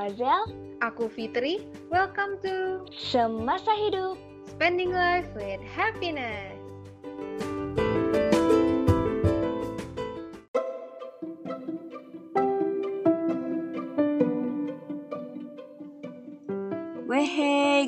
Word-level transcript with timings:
Azel. 0.00 0.48
Aku 0.80 1.12
Fitri. 1.12 1.60
Welcome 1.92 2.40
to 2.40 2.88
Semasa 2.88 3.76
Hidup. 3.76 4.16
Spending 4.48 4.96
Life 4.96 5.28
with 5.36 5.60
Happiness. 5.60 6.59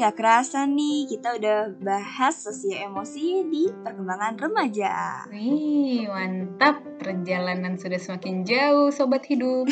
Gak 0.02 0.18
kerasa 0.18 0.66
nih 0.66 1.06
kita 1.06 1.38
udah 1.38 1.78
bahas 1.78 2.34
sosio 2.34 2.74
emosi 2.74 3.46
di 3.46 3.70
perkembangan 3.70 4.34
remaja. 4.34 5.22
Wih, 5.30 6.10
mantap. 6.10 6.82
Perjalanan 6.98 7.78
sudah 7.78 8.02
semakin 8.02 8.42
jauh, 8.42 8.90
sobat 8.90 9.22
hidup. 9.30 9.70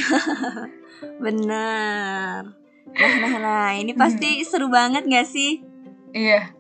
Bener. 1.25 2.47
Nah, 2.95 3.15
nah, 3.19 3.35
nah, 3.43 3.71
ini 3.75 3.91
pasti 3.99 4.47
seru 4.47 4.71
banget 4.71 5.03
gak 5.11 5.27
sih? 5.27 5.67
Iya. 6.15 6.55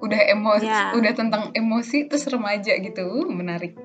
Udah 0.00 0.20
emosi, 0.32 0.64
Ya. 0.64 0.96
udah 0.96 1.12
tentang 1.12 1.52
emosi 1.52 2.08
terus 2.08 2.24
remaja 2.32 2.80
gitu. 2.80 3.28
Menarik. 3.28 3.76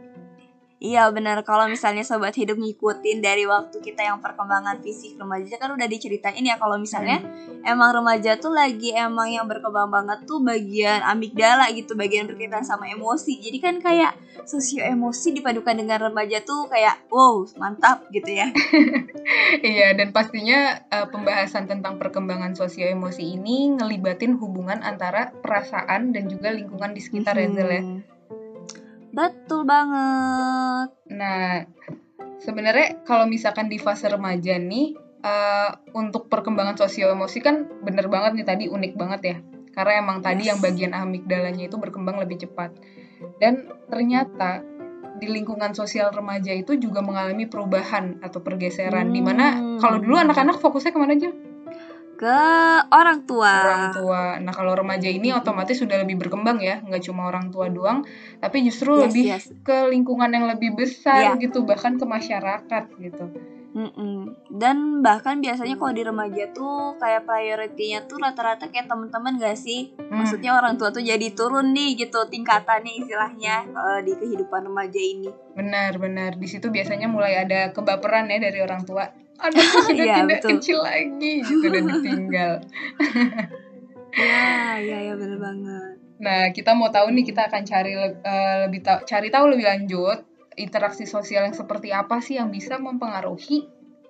Iya 0.82 1.14
bener, 1.14 1.46
kalau 1.46 1.70
misalnya 1.70 2.02
sobat 2.02 2.34
hidup 2.34 2.58
ngikutin 2.58 3.22
dari 3.22 3.46
waktu 3.46 3.86
kita 3.86 4.02
yang 4.02 4.18
perkembangan 4.18 4.82
fisik 4.82 5.14
remaja 5.14 5.62
kan 5.62 5.78
udah 5.78 5.86
diceritain 5.86 6.42
ya 6.42 6.58
kalau 6.58 6.82
misalnya 6.82 7.22
emang 7.62 8.02
remaja 8.02 8.42
tuh 8.42 8.50
lagi 8.50 8.90
emang 8.90 9.30
yang 9.30 9.46
berkembang 9.46 9.94
banget 9.94 10.26
tuh 10.26 10.42
bagian 10.42 11.06
amigdala 11.06 11.70
gitu, 11.70 11.94
bagian 11.94 12.26
berkaitan 12.26 12.66
sama 12.66 12.90
emosi. 12.90 13.38
Jadi 13.38 13.62
kan 13.62 13.78
kayak 13.78 14.18
sosio 14.50 14.82
emosi 14.82 15.38
dipadukan 15.38 15.78
dengan 15.78 16.10
remaja 16.10 16.42
tuh 16.42 16.66
kayak 16.66 17.06
wow 17.14 17.46
mantap 17.62 18.10
gitu 18.10 18.34
ya. 18.34 18.50
Iya, 19.62 19.94
dan 19.94 20.10
pastinya 20.10 20.82
uh, 20.90 21.06
pembahasan 21.08 21.70
tentang 21.70 22.02
perkembangan 22.02 22.58
sosio 22.58 22.90
emosi 22.90 23.38
ini 23.38 23.78
ngelibatin 23.78 24.34
hubungan 24.42 24.82
antara 24.82 25.30
perasaan 25.30 26.10
dan 26.10 26.26
juga 26.26 26.50
lingkungan 26.50 26.98
di 26.98 27.02
sekitar 27.04 27.38
ya, 27.38 27.48
Zel, 27.54 27.70
ya. 27.70 27.82
Betul 29.12 29.68
banget. 29.68 30.90
Nah, 31.12 31.68
sebenarnya 32.40 33.04
kalau 33.04 33.28
misalkan 33.28 33.68
di 33.68 33.78
fase 33.78 34.08
remaja 34.08 34.56
nih, 34.58 34.96
eh, 35.22 35.70
untuk 35.94 36.32
perkembangan 36.32 36.80
sosio 36.80 37.12
emosi 37.12 37.40
kan 37.44 37.68
bener 37.84 38.08
banget 38.08 38.42
nih 38.42 38.48
tadi 38.48 38.64
unik 38.72 38.94
banget 38.96 39.22
ya. 39.24 39.38
Karena 39.72 40.04
emang 40.04 40.20
tadi 40.20 40.52
yang 40.52 40.60
bagian 40.60 40.92
amigdalanya 40.92 41.68
itu 41.68 41.80
berkembang 41.80 42.20
lebih 42.20 42.44
cepat. 42.44 42.76
Dan 43.40 43.72
ternyata 43.88 44.64
di 45.22 45.28
lingkungan 45.30 45.78
sosial 45.78 46.10
remaja 46.10 46.50
itu 46.50 46.76
juga 46.82 47.06
mengalami 47.06 47.46
perubahan 47.46 48.20
atau 48.26 48.42
pergeseran. 48.42 49.12
Hmm. 49.12 49.16
Di 49.16 49.22
mana 49.22 49.46
kalau 49.78 50.02
dulu 50.02 50.18
anak-anak 50.18 50.58
fokusnya 50.58 50.92
ke 50.92 51.00
mana 51.00 51.14
aja? 51.14 51.30
Ke 52.22 52.38
orang 52.94 53.26
tua. 53.26 53.50
Orang 53.50 53.88
tua. 53.98 54.22
Nah 54.38 54.54
kalau 54.54 54.78
remaja 54.78 55.10
ini 55.10 55.34
otomatis 55.34 55.74
sudah 55.74 56.06
lebih 56.06 56.22
berkembang 56.22 56.62
ya, 56.62 56.78
nggak 56.86 57.02
cuma 57.10 57.26
orang 57.26 57.50
tua 57.50 57.66
doang, 57.66 58.06
tapi 58.38 58.62
justru 58.62 58.94
Yes, 59.02 59.06
lebih 59.10 59.26
yes. 59.26 59.46
ke 59.66 59.90
lingkungan 59.90 60.30
yang 60.30 60.46
lebih 60.46 60.78
besar 60.78 61.34
Iya. 61.34 61.42
gitu, 61.50 61.66
bahkan 61.66 61.98
ke 61.98 62.06
masyarakat 62.06 62.84
gitu. 63.02 63.26
Mm-mm. 63.72 64.36
Dan 64.52 65.00
bahkan 65.00 65.40
biasanya 65.40 65.80
kalau 65.80 65.96
di 65.96 66.04
remaja 66.04 66.44
tuh 66.52 67.00
kayak 67.00 67.24
prioritinya 67.24 68.04
tuh 68.04 68.20
rata-rata 68.20 68.68
kayak 68.68 68.92
temen-temen 68.92 69.40
gak 69.40 69.56
sih? 69.56 69.96
Hmm. 69.96 70.22
Maksudnya 70.22 70.60
orang 70.60 70.76
tua 70.76 70.92
tuh 70.92 71.00
jadi 71.00 71.32
turun 71.32 71.72
nih 71.72 71.96
gitu 71.96 72.20
tingkatannya 72.28 73.00
istilahnya 73.00 73.72
eh, 73.72 74.00
di 74.04 74.12
kehidupan 74.20 74.68
remaja 74.68 75.00
ini. 75.00 75.32
Benar, 75.56 75.96
benar. 76.04 76.36
Di 76.36 76.48
situ 76.52 76.68
biasanya 76.68 77.08
mulai 77.08 77.40
ada 77.40 77.72
kebaperan 77.72 78.28
ya 78.28 78.44
dari 78.44 78.60
orang 78.60 78.84
tua. 78.84 79.08
Anakku 79.42 79.78
sudah 79.90 79.96
Iya, 79.98 80.16
tidak 80.22 80.40
betul. 80.40 80.50
kecil 80.56 80.78
lagi, 80.80 81.34
gitu 81.42 81.66
dan 81.68 81.84
ditinggal. 81.90 82.54
Ya, 84.12 84.76
ya, 84.76 84.98
ya 85.02 85.14
bener 85.16 85.40
banget. 85.40 85.96
Nah, 86.20 86.52
kita 86.52 86.76
mau 86.76 86.92
tahu 86.92 87.10
nih, 87.12 87.24
kita 87.24 87.48
akan 87.48 87.64
cari 87.64 87.96
eh, 87.96 88.56
lebih 88.62 88.84
tahu, 88.84 89.08
cari 89.08 89.32
tahu 89.32 89.46
lebih 89.48 89.64
lanjut 89.64 90.20
interaksi 90.54 91.08
sosial 91.08 91.48
yang 91.48 91.56
seperti 91.56 91.90
apa 91.90 92.20
sih 92.20 92.36
yang 92.36 92.52
bisa 92.52 92.76
mempengaruhi 92.76 93.64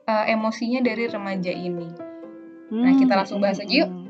eh, 0.04 0.26
emosinya 0.28 0.82
dari 0.82 1.06
remaja 1.06 1.54
ini. 1.54 1.86
Nah, 2.74 2.98
kita 2.98 3.14
langsung 3.14 3.38
bahas 3.38 3.62
aja 3.62 3.70
yuk. 3.70 3.88
Hmm. 3.88 4.10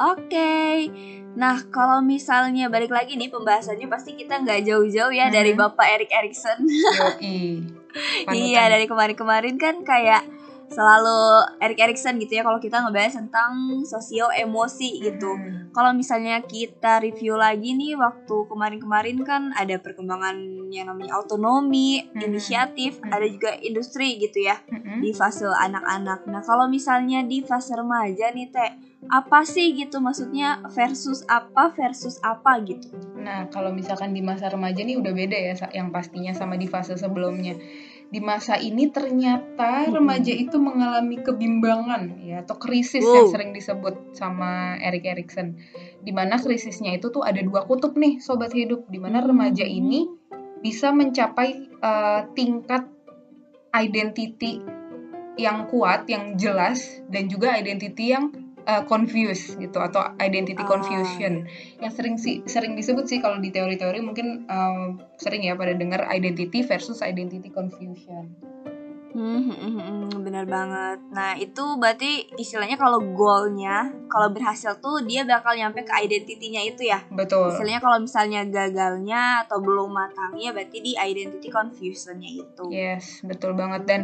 Oke. 0.00 0.90
Nah, 1.34 1.62
kalau 1.68 2.02
misalnya 2.02 2.66
balik 2.66 2.90
lagi 2.90 3.14
nih 3.14 3.30
pembahasannya 3.30 3.86
pasti 3.86 4.18
kita 4.18 4.42
nggak 4.42 4.66
jauh-jauh 4.66 5.14
ya 5.14 5.30
dari 5.30 5.54
Mhm. 5.54 5.60
Bapak 5.60 5.86
Erik 5.94 6.10
Erikson. 6.10 6.58
Yoi. 6.66 7.38
Panutan. 8.24 8.34
Iya 8.36 8.62
dari 8.68 8.84
kemarin-kemarin 8.86 9.56
kan 9.56 9.82
kayak 9.82 10.22
selalu 10.68 11.20
Erik 11.58 11.80
Erikson 11.80 12.20
gitu 12.20 12.38
ya 12.38 12.42
kalau 12.44 12.60
kita 12.60 12.84
ngebahas 12.84 13.16
tentang 13.16 13.82
sosio 13.84 14.28
emosi 14.30 15.00
gitu. 15.00 15.32
Mhm. 15.34 15.72
Kalau 15.72 15.92
misalnya 15.96 16.40
kita 16.44 17.00
review 17.00 17.34
lagi 17.34 17.72
nih 17.72 17.96
waktu 17.96 18.36
kemarin-kemarin 18.46 19.18
kan 19.24 19.50
ada 19.56 19.80
perkembangan 19.80 20.36
yang 20.68 20.92
namanya 20.92 21.16
autonomi, 21.16 22.04
Hmm. 22.12 22.20
inisiatif, 22.20 23.00
Hmm. 23.00 23.12
ada 23.12 23.26
juga 23.26 23.56
industri 23.60 24.20
gitu 24.20 24.44
ya 24.44 24.60
Mhm. 24.68 25.00
di 25.00 25.10
fase 25.12 25.48
anak-anak. 25.48 26.28
Nah 26.28 26.44
kalau 26.44 26.68
misalnya 26.68 27.24
di 27.24 27.40
fase 27.40 27.72
remaja 27.72 28.28
nih 28.30 28.48
teh 28.48 28.70
apa 29.08 29.46
sih 29.46 29.72
gitu 29.72 30.02
maksudnya 30.02 30.58
versus 30.74 31.22
apa 31.30 31.70
versus 31.72 32.18
apa 32.20 32.60
gitu? 32.60 32.90
Nah, 33.14 33.46
kalau 33.48 33.70
misalkan 33.70 34.10
di 34.10 34.20
masa 34.20 34.50
remaja 34.50 34.82
nih 34.82 34.98
udah 34.98 35.12
beda 35.14 35.38
ya 35.38 35.54
yang 35.70 35.94
pastinya 35.94 36.34
sama 36.34 36.58
di 36.58 36.66
fase 36.66 36.98
sebelumnya. 36.98 37.54
Di 38.08 38.24
masa 38.24 38.56
ini 38.56 38.88
ternyata 38.88 39.84
remaja 39.92 40.32
itu 40.32 40.56
mengalami 40.56 41.20
kebimbangan 41.20 42.24
ya 42.24 42.40
atau 42.40 42.56
krisis 42.56 43.04
Wow. 43.04 43.14
yang 43.20 43.28
sering 43.28 43.50
disebut 43.52 44.16
sama 44.16 44.80
Erik 44.80 45.04
Erikson. 45.04 45.60
Di 46.00 46.12
mana 46.16 46.40
krisisnya 46.40 46.96
itu 46.96 47.12
tuh 47.12 47.20
ada 47.20 47.44
dua 47.44 47.68
kutub 47.68 47.92
nih 48.00 48.16
sobat 48.16 48.56
hidup 48.56 48.88
di 48.88 48.96
mana 48.96 49.20
remaja 49.20 49.68
ini 49.68 50.08
bisa 50.64 50.88
mencapai 50.88 51.68
eh, 51.68 52.20
tingkat 52.32 52.88
identity 53.76 54.64
yang 55.38 55.70
kuat, 55.70 56.08
yang 56.10 56.34
jelas 56.34 57.04
dan 57.12 57.30
juga 57.30 57.54
identity 57.54 58.10
yang 58.10 58.32
eh, 58.68 58.82
confused 58.84 59.56
gitu 59.56 59.80
atau 59.80 60.12
identity 60.20 60.60
Ah, 60.60 60.68
confusion 60.68 61.48
yang 61.80 61.92
sering 61.92 62.20
sih 62.20 62.44
sering 62.44 62.76
disebut 62.76 63.08
sih 63.08 63.18
kalau 63.24 63.40
di 63.40 63.48
teori-teori 63.48 64.04
mungkin 64.04 64.44
um, 64.52 65.00
sering 65.16 65.48
ya 65.48 65.56
pada 65.56 65.72
dengar 65.72 66.04
identity 66.12 66.60
versus 66.60 67.00
identity 67.00 67.48
confusion. 67.48 68.36
Hmm, 69.18 69.42
hmm, 69.42 69.58
hmm, 69.58 69.74
hmm, 69.82 70.10
bener 70.22 70.46
banget. 70.46 71.02
Nah 71.10 71.34
itu 71.34 71.64
berarti 71.74 72.30
istilahnya 72.38 72.78
kalau 72.78 73.02
goalnya, 73.02 73.90
kalau 74.06 74.30
berhasil 74.30 74.78
tuh 74.78 75.02
dia 75.02 75.26
bakal 75.26 75.58
nyampe 75.58 75.82
ke 75.82 75.90
identitinya 75.90 76.62
itu 76.62 76.86
ya. 76.86 77.02
Betul. 77.10 77.50
Istilahnya 77.50 77.82
kalau 77.82 77.98
misalnya 77.98 78.46
gagalnya 78.46 79.42
atau 79.42 79.58
belum 79.58 79.90
matangnya 79.90 80.54
berarti 80.54 80.78
di 80.78 80.92
identity 80.94 81.50
confusionnya 81.50 82.30
itu. 82.30 82.64
Yes, 82.70 83.26
betul 83.26 83.58
banget 83.58 83.90
dan 83.90 84.00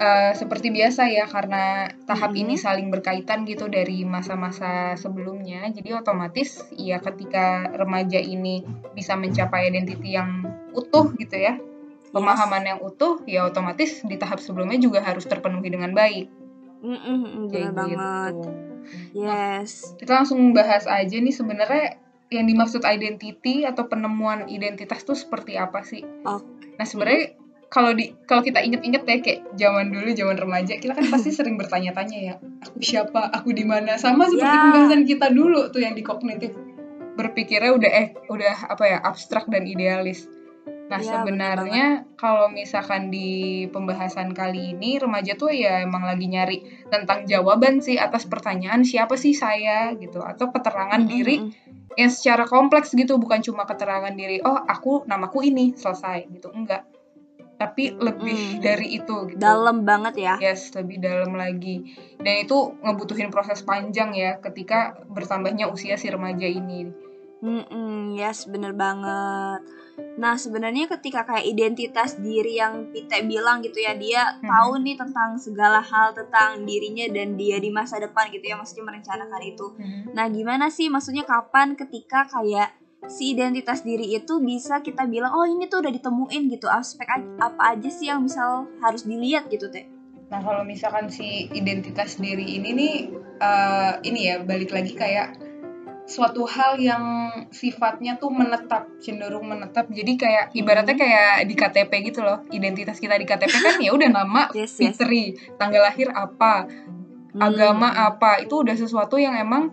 uh, 0.00 0.32
seperti 0.32 0.72
biasa 0.72 1.12
ya 1.12 1.28
karena 1.28 1.92
tahap 2.08 2.32
Mhm. 2.32 2.40
ini 2.40 2.54
saling 2.56 2.88
berkaitan 2.88 3.44
gitu 3.44 3.68
dari 3.68 4.08
masa-masa 4.08 4.96
sebelumnya. 4.96 5.68
Jadi 5.76 5.92
otomatis 5.92 6.64
ya 6.72 7.04
ketika 7.04 7.68
remaja 7.76 8.16
ini 8.16 8.64
bisa 8.96 9.12
mencapai 9.12 9.68
identity 9.68 10.16
yang 10.16 10.40
utuh 10.72 11.12
gitu 11.20 11.36
ya. 11.36 11.60
Pemahaman 12.14 12.62
yang 12.64 12.78
utuh 12.78 13.18
ya 13.24 13.44
otomatis 13.44 14.00
di 14.00 14.14
tahap 14.14 14.38
sebelumnya 14.38 14.78
juga 14.78 15.02
harus 15.02 15.26
terpenuhi 15.26 15.66
dengan 15.66 15.90
baik. 15.90 16.30
Hmm, 16.78 16.94
bener 17.44 17.50
Kayak 17.50 17.72
banget. 17.74 17.98
gitu. 18.30 18.50
Yes. 19.14 19.96
kita 19.96 20.12
langsung 20.14 20.52
bahas 20.52 20.84
aja 20.84 21.16
nih 21.16 21.32
sebenarnya 21.32 21.96
yang 22.28 22.44
dimaksud 22.44 22.84
identity 22.84 23.64
atau 23.64 23.84
penemuan 23.84 24.44
identitas 24.46 25.02
tuh 25.02 25.14
seperti 25.14 25.56
apa 25.56 25.80
sih? 25.80 26.04
Oke. 26.22 26.44
Nah 26.74 26.84
sebenarnya 26.84 27.32
kalau 27.66 27.90
di 27.90 28.12
kalau 28.22 28.38
kita 28.40 28.60
inget-inget 28.60 29.02
ya 29.02 29.16
kayak 29.18 29.40
zaman 29.54 29.88
dulu 29.88 30.12
zaman 30.12 30.36
remaja 30.36 30.76
kita 30.76 30.92
kan 30.92 31.06
pasti 31.08 31.32
sering 31.34 31.56
bertanya-tanya 31.56 32.18
ya 32.20 32.34
aku 32.60 32.78
siapa 32.78 33.32
aku 33.32 33.50
di 33.50 33.64
mana 33.64 33.96
sama 33.96 34.28
seperti 34.28 34.46
Ya. 34.46 34.62
pembahasan 34.62 35.02
kita 35.04 35.26
dulu 35.28 35.60
tuh 35.68 35.80
yang 35.80 35.92
di 35.92 36.02
kognitif 36.02 36.52
berpikirnya 37.14 37.70
udah 37.72 37.90
eh 37.90 38.06
udah 38.26 38.68
apa 38.68 38.84
ya 38.84 38.98
abstrak 39.00 39.46
dan 39.46 39.64
idealis. 39.64 40.26
Nah 40.84 41.00
Ya, 41.00 41.16
sebenarnya 41.16 41.86
kalau 42.14 42.52
misalkan 42.52 43.08
di 43.08 43.64
pembahasan 43.72 44.36
kali 44.36 44.76
ini 44.76 45.00
remaja 45.00 45.32
tuh 45.32 45.48
ya 45.48 45.80
emang 45.80 46.04
lagi 46.04 46.28
nyari 46.28 46.60
tentang 46.92 47.24
jawaban 47.24 47.80
sih 47.80 47.96
atas 47.96 48.28
pertanyaan 48.28 48.84
siapa 48.84 49.16
sih 49.16 49.32
saya? 49.32 49.96
gitu. 49.96 50.20
Atau 50.20 50.52
keterangan 50.52 51.00
Hmm, 51.00 51.08
diri 51.08 51.40
yang 51.96 52.10
secara 52.12 52.44
kompleks 52.44 52.92
gitu 52.92 53.16
bukan 53.16 53.40
cuma 53.40 53.64
keterangan 53.64 54.12
diri 54.12 54.44
oh 54.44 54.60
aku 54.60 55.08
namaku 55.08 55.48
ini 55.48 55.72
selesai 55.72 56.28
gitu. 56.28 56.52
Enggak. 56.52 56.84
Tapi 57.54 57.96
lebih 57.96 58.58
Hmm. 58.58 58.60
dari 58.60 58.86
itu 58.92 59.16
gitu. 59.30 59.40
Dalam 59.40 59.88
banget 59.88 60.20
ya. 60.20 60.34
yes 60.36 60.68
lebih 60.76 61.00
dalam 61.00 61.32
lagi. 61.32 61.80
Dan 62.20 62.44
itu 62.44 62.76
ngebutuhin 62.82 63.32
proses 63.32 63.64
panjang 63.64 64.12
ya 64.12 64.36
ketika 64.36 65.00
bertambahnya 65.08 65.64
usia 65.72 65.96
si 65.96 66.12
remaja 66.12 66.44
ini. 66.44 66.92
Hmm, 67.40 67.64
hmm, 67.64 68.20
yes 68.20 68.44
bener 68.44 68.76
banget. 68.76 69.64
Nah, 70.14 70.38
sebenarnya 70.38 70.86
ketika 70.86 71.26
kayak 71.26 71.46
identitas 71.46 72.14
diri 72.18 72.58
yang 72.58 72.86
Pite 72.94 73.26
bilang 73.26 73.62
gitu 73.62 73.82
ya, 73.82 73.98
dia 73.98 74.38
Hmm. 74.38 74.46
tahu 74.46 74.72
nih 74.82 74.94
tentang 74.94 75.34
segala 75.38 75.82
hal 75.82 76.14
tentang 76.14 76.62
dirinya 76.62 77.10
dan 77.10 77.34
dia 77.34 77.58
di 77.58 77.70
masa 77.70 77.98
depan 77.98 78.30
gitu 78.30 78.46
ya, 78.46 78.54
maksudnya 78.54 78.86
merencanakan 78.86 79.42
itu. 79.42 79.66
Mhm. 79.74 80.14
Nah, 80.14 80.26
gimana 80.30 80.66
sih 80.70 80.86
maksudnya 80.86 81.26
kapan 81.26 81.74
ketika 81.74 82.26
kayak 82.30 82.70
si 83.10 83.36
identitas 83.36 83.84
diri 83.84 84.16
itu 84.16 84.40
bisa 84.40 84.80
kita 84.80 85.04
bilang, 85.04 85.34
oh 85.34 85.44
ini 85.44 85.68
tuh 85.68 85.84
udah 85.84 85.92
ditemuin 85.92 86.42
gitu, 86.48 86.70
aspek 86.70 87.04
apa 87.36 87.76
aja 87.76 87.90
sih 87.92 88.08
yang 88.08 88.24
misal 88.24 88.64
harus 88.80 89.04
dilihat 89.04 89.50
gitu 89.52 89.68
teh? 89.68 89.84
Nah 90.32 90.40
kalau 90.40 90.64
misalkan 90.64 91.12
si 91.12 91.52
identitas 91.52 92.16
diri 92.16 92.56
ini 92.56 92.70
nih, 92.72 92.94
eh, 93.44 93.92
ini 94.08 94.20
ya 94.32 94.40
balik 94.40 94.72
lagi 94.72 94.96
kayak 94.96 95.36
suatu 96.04 96.44
hal 96.44 96.76
yang 96.76 97.32
sifatnya 97.48 98.20
tuh 98.20 98.28
menetap, 98.28 99.00
cenderung 99.00 99.48
menetap. 99.48 99.88
Jadi 99.88 100.20
kayak 100.20 100.52
Hmm. 100.52 100.60
ibaratnya 100.60 100.96
kayak 100.96 101.48
di 101.48 101.54
KTP 101.56 101.92
gitu 102.12 102.20
loh. 102.20 102.44
Identitas 102.52 103.00
kita 103.00 103.16
di 103.16 103.24
KTP 103.24 103.54
kan 103.56 103.76
ya 103.80 103.90
udah 103.96 104.10
nama 104.12 104.42
Yes, 104.52 104.76
yes. 104.76 105.00
Fitri, 105.00 105.32
tanggal 105.56 105.80
lahir 105.80 106.12
apa, 106.12 106.68
Hmm. 106.68 107.40
agama 107.40 107.88
apa, 107.90 108.44
itu 108.44 108.62
udah 108.62 108.76
sesuatu 108.76 109.16
yang 109.16 109.34
emang 109.34 109.72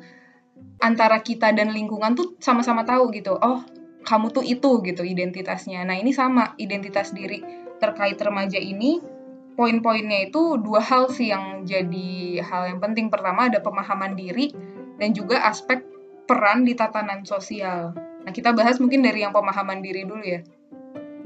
antara 0.82 1.22
kita 1.22 1.52
dan 1.54 1.70
lingkungan 1.76 2.16
tuh 2.16 2.40
sama-sama 2.42 2.88
tahu 2.88 3.12
gitu. 3.14 3.38
Oh, 3.38 3.62
kamu 4.02 4.34
tuh 4.34 4.42
itu 4.42 4.82
gitu 4.82 5.04
identitasnya. 5.06 5.86
Nah, 5.86 6.00
ini 6.00 6.10
sama 6.16 6.58
identitas 6.58 7.14
diri 7.14 7.44
terkait 7.78 8.18
remaja 8.18 8.58
ini 8.58 8.98
poin-poinnya 9.54 10.32
itu 10.32 10.58
dua 10.58 10.82
hal 10.82 11.12
sih 11.12 11.30
yang 11.30 11.68
jadi 11.68 12.42
hal 12.42 12.72
yang 12.72 12.80
penting. 12.82 13.12
Pertama 13.14 13.52
ada 13.52 13.62
pemahaman 13.62 14.18
diri 14.18 14.50
dan 14.98 15.14
juga 15.14 15.46
aspek 15.46 15.91
peran 16.32 16.64
di 16.64 16.72
tatanan 16.80 17.28
sosial. 17.28 17.92
Nah, 18.24 18.32
kita 18.32 18.56
bahas 18.56 18.80
mungkin 18.80 19.04
dari 19.04 19.28
yang 19.28 19.36
pemahaman 19.36 19.84
diri 19.84 20.08
dulu 20.08 20.24
ya. 20.24 20.40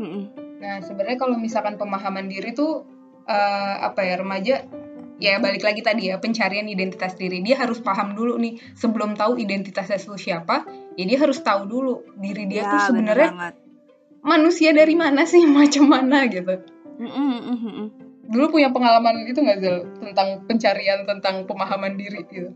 Mm-mm. 0.01 0.23
Nah, 0.57 0.81
sebenarnya 0.81 1.21
kalau 1.21 1.37
misalkan 1.37 1.77
pemahaman 1.77 2.25
diri 2.25 2.57
tuh 2.57 2.81
eh, 3.29 3.75
apa 3.85 4.01
ya 4.01 4.17
remaja 4.17 4.65
ya 5.15 5.39
balik 5.39 5.63
lagi 5.63 5.79
tadi 5.85 6.09
ya 6.09 6.17
pencarian 6.17 6.65
identitas 6.65 7.13
diri. 7.13 7.45
Dia 7.45 7.61
harus 7.61 7.77
paham 7.85 8.17
dulu 8.17 8.41
nih 8.41 8.57
sebelum 8.73 9.13
tahu 9.13 9.37
identitasnya 9.37 10.01
itu 10.01 10.17
siapa, 10.17 10.65
ya 10.97 11.03
dia 11.05 11.19
harus 11.21 11.37
tahu 11.45 11.69
dulu 11.69 11.93
diri 12.17 12.49
dia 12.49 12.65
Ya, 12.65 12.71
tuh 12.73 12.81
sebenarnya 12.89 13.53
manusia 14.25 14.73
dari 14.73 14.97
mana 14.97 15.29
sih, 15.29 15.45
macam 15.53 15.85
mana 15.85 16.25
gitu. 16.25 16.65
Mm-mm, 16.97 17.31
mm-mm. 17.45 17.87
Dulu 18.25 18.57
punya 18.57 18.73
pengalaman 18.73 19.21
itu 19.29 19.37
nggak 19.37 19.59
Zel 19.61 19.85
tentang 20.01 20.41
pencarian 20.49 21.05
tentang 21.05 21.45
pemahaman 21.45 21.93
diri 21.93 22.25
gitu. 22.25 22.49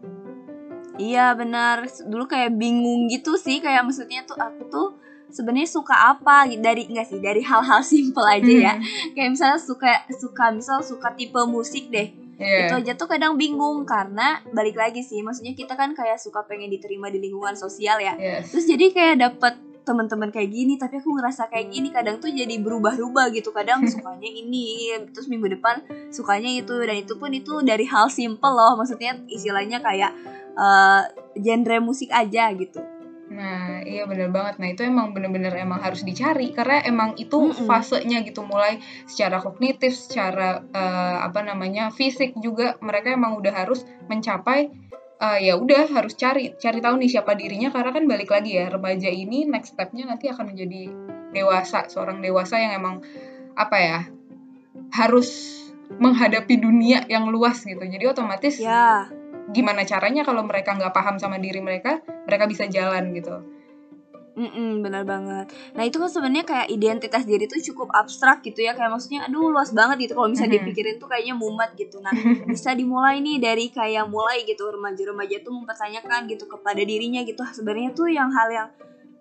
Iya 0.99 1.33
benar. 1.33 1.87
Dulu 1.87 2.27
kayak 2.27 2.59
bingung 2.59 3.07
gitu 3.07 3.39
sih 3.39 3.63
kayak 3.63 3.87
maksudnya 3.87 4.27
tuh 4.27 4.35
aku 4.35 4.61
tuh 4.67 4.87
sebenarnya 5.31 5.69
suka 5.69 5.95
apa 5.95 6.49
dari 6.59 6.89
enggak 6.91 7.07
sih 7.07 7.19
dari 7.23 7.39
hal-hal 7.39 7.79
simpel 7.81 8.27
aja 8.27 8.51
ya. 8.51 8.73
Hmm. 8.75 9.15
Kayak 9.15 9.29
misalnya 9.31 9.59
suka 9.63 10.03
suka 10.19 10.45
misal 10.51 10.83
suka 10.83 11.15
tipe 11.15 11.39
musik 11.47 11.87
deh. 11.87 12.11
Iya. 12.39 12.71
Itu 12.71 12.73
aja 12.83 12.91
tuh 12.95 13.07
kadang 13.07 13.35
bingung 13.35 13.83
karena 13.83 14.39
balik 14.55 14.79
lagi 14.79 15.03
sih 15.03 15.19
maksudnya 15.23 15.55
kita 15.55 15.75
kan 15.75 15.91
kayak 15.91 16.19
suka 16.19 16.43
pengen 16.47 16.71
diterima 16.71 17.07
di 17.11 17.19
lingkungan 17.19 17.55
sosial 17.55 17.99
ya. 17.99 18.15
Yes. 18.19 18.51
Terus 18.51 18.65
jadi 18.67 18.85
kayak 18.91 19.15
dapet 19.19 19.68
teman-teman 19.89 20.29
kayak 20.29 20.53
gini 20.53 20.77
tapi 20.77 21.01
aku 21.01 21.17
ngerasa 21.17 21.49
kayak 21.49 21.73
gini 21.73 21.89
kadang 21.89 22.21
tuh 22.21 22.29
jadi 22.29 22.61
berubah-ubah 22.61 23.33
gitu 23.33 23.49
kadang 23.49 23.81
sukanya 23.89 24.29
ini 24.29 24.93
terus 25.09 25.25
minggu 25.25 25.49
depan 25.57 25.81
sukanya 26.13 26.53
itu 26.61 26.77
dan 26.85 27.01
itu 27.01 27.17
pun 27.17 27.33
itu 27.33 27.65
dari 27.65 27.89
hal 27.89 28.13
simple 28.13 28.53
loh 28.53 28.77
maksudnya 28.77 29.17
istilahnya 29.25 29.81
kayak 29.81 30.13
eh, 30.53 31.03
genre 31.41 31.77
musik 31.81 32.13
aja 32.13 32.53
gitu 32.53 32.99
Nah, 33.29 33.85
iya 33.85 34.09
bener 34.09 34.33
banget. 34.33 34.57
Nah, 34.57 34.67
itu 34.73 34.81
emang 34.81 35.13
bener-bener 35.13 35.53
emang 35.53 35.79
harus 35.79 36.01
dicari 36.01 36.49
karena 36.49 36.81
emang 36.81 37.13
itu 37.15 37.37
Mm-mm. 37.37 37.69
fasenya 37.69 38.25
gitu 38.25 38.41
mulai 38.41 38.81
secara 39.05 39.37
kognitif, 39.39 39.93
secara 39.93 40.65
eh, 40.65 41.17
apa 41.23 41.39
namanya 41.45 41.93
fisik 41.93 42.33
juga 42.41 42.75
mereka 42.81 43.13
emang 43.13 43.37
udah 43.37 43.53
harus 43.53 43.85
mencapai 44.09 44.73
eh, 45.19 45.39
ya 45.51 45.53
udah 45.59 45.91
harus 45.91 46.15
cari 46.15 46.55
cari 46.55 46.79
tahu 46.79 46.95
nih 46.99 47.09
siapa 47.11 47.35
dirinya 47.35 47.69
karena 47.69 47.91
kan 47.91 48.03
balik 48.07 48.31
lagi 48.31 48.55
ya 48.55 48.71
remaja 48.71 49.11
ini 49.11 49.45
next 49.45 49.75
stepnya 49.75 50.07
nanti 50.07 50.31
akan 50.31 50.55
menjadi 50.55 50.89
dewasa 51.35 51.85
seorang 51.91 52.23
dewasa 52.23 52.57
yang 52.57 52.79
emang 52.79 53.03
apa 53.53 53.77
ya 53.77 53.99
harus 54.95 55.59
menghadapi 55.89 56.61
dunia 56.61 57.05
yang 57.09 57.27
luas 57.33 57.65
gitu. 57.65 57.81
Jadi 57.81 58.05
otomatis 58.05 58.61
ya 58.61 59.09
gimana 59.49 59.81
caranya 59.81 60.21
kalau 60.21 60.45
mereka 60.45 60.77
nggak 60.77 60.93
paham 60.93 61.17
sama 61.17 61.41
diri 61.41 61.57
mereka, 61.57 62.05
mereka 62.29 62.45
bisa 62.45 62.69
jalan 62.69 63.09
gitu. 63.17 63.41
Mm-mm, 64.39 64.79
benar 64.79 65.03
banget. 65.03 65.51
Nah 65.75 65.83
itu 65.83 65.99
kan 65.99 66.07
sebenarnya 66.07 66.47
kayak 66.47 66.67
identitas 66.71 67.27
diri 67.27 67.43
tuh 67.43 67.59
cukup 67.59 67.91
abstrak 67.91 68.39
gitu 68.39 68.63
ya, 68.63 68.71
kayak 68.71 68.87
maksudnya 68.87 69.27
aduh 69.27 69.51
luas 69.51 69.75
banget 69.75 70.07
gitu. 70.07 70.15
Kalau 70.15 70.31
misalnya 70.31 70.63
dipikirin 70.63 70.95
tuh 70.95 71.11
kayaknya 71.11 71.35
mumet 71.35 71.75
gitu. 71.75 71.99
Nah 71.99 72.15
bisa 72.51 72.71
dimulai 72.71 73.19
nih 73.19 73.43
dari 73.43 73.67
kayak 73.67 74.07
mulai 74.07 74.47
gitu. 74.47 74.63
Remaja-remaja 74.63 75.43
tuh 75.43 75.51
mempertanyakan 75.51 76.31
gitu 76.31 76.47
kepada 76.47 76.79
dirinya 76.79 77.19
gitu 77.27 77.43
sebenarnya 77.51 77.91
tuh 77.91 78.07
yang 78.07 78.31
hal 78.31 78.47
yang 78.47 78.69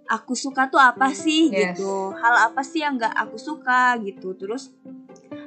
aku 0.06 0.38
suka 0.38 0.70
tuh 0.70 0.78
apa 0.78 1.10
sih? 1.10 1.50
Yes. 1.50 1.74
gitu, 1.76 2.14
hal 2.16 2.48
apa 2.48 2.62
sih 2.62 2.80
yang 2.80 2.94
nggak 2.96 3.12
aku 3.12 3.36
suka? 3.36 3.98
Gitu, 3.98 4.38
terus 4.38 4.70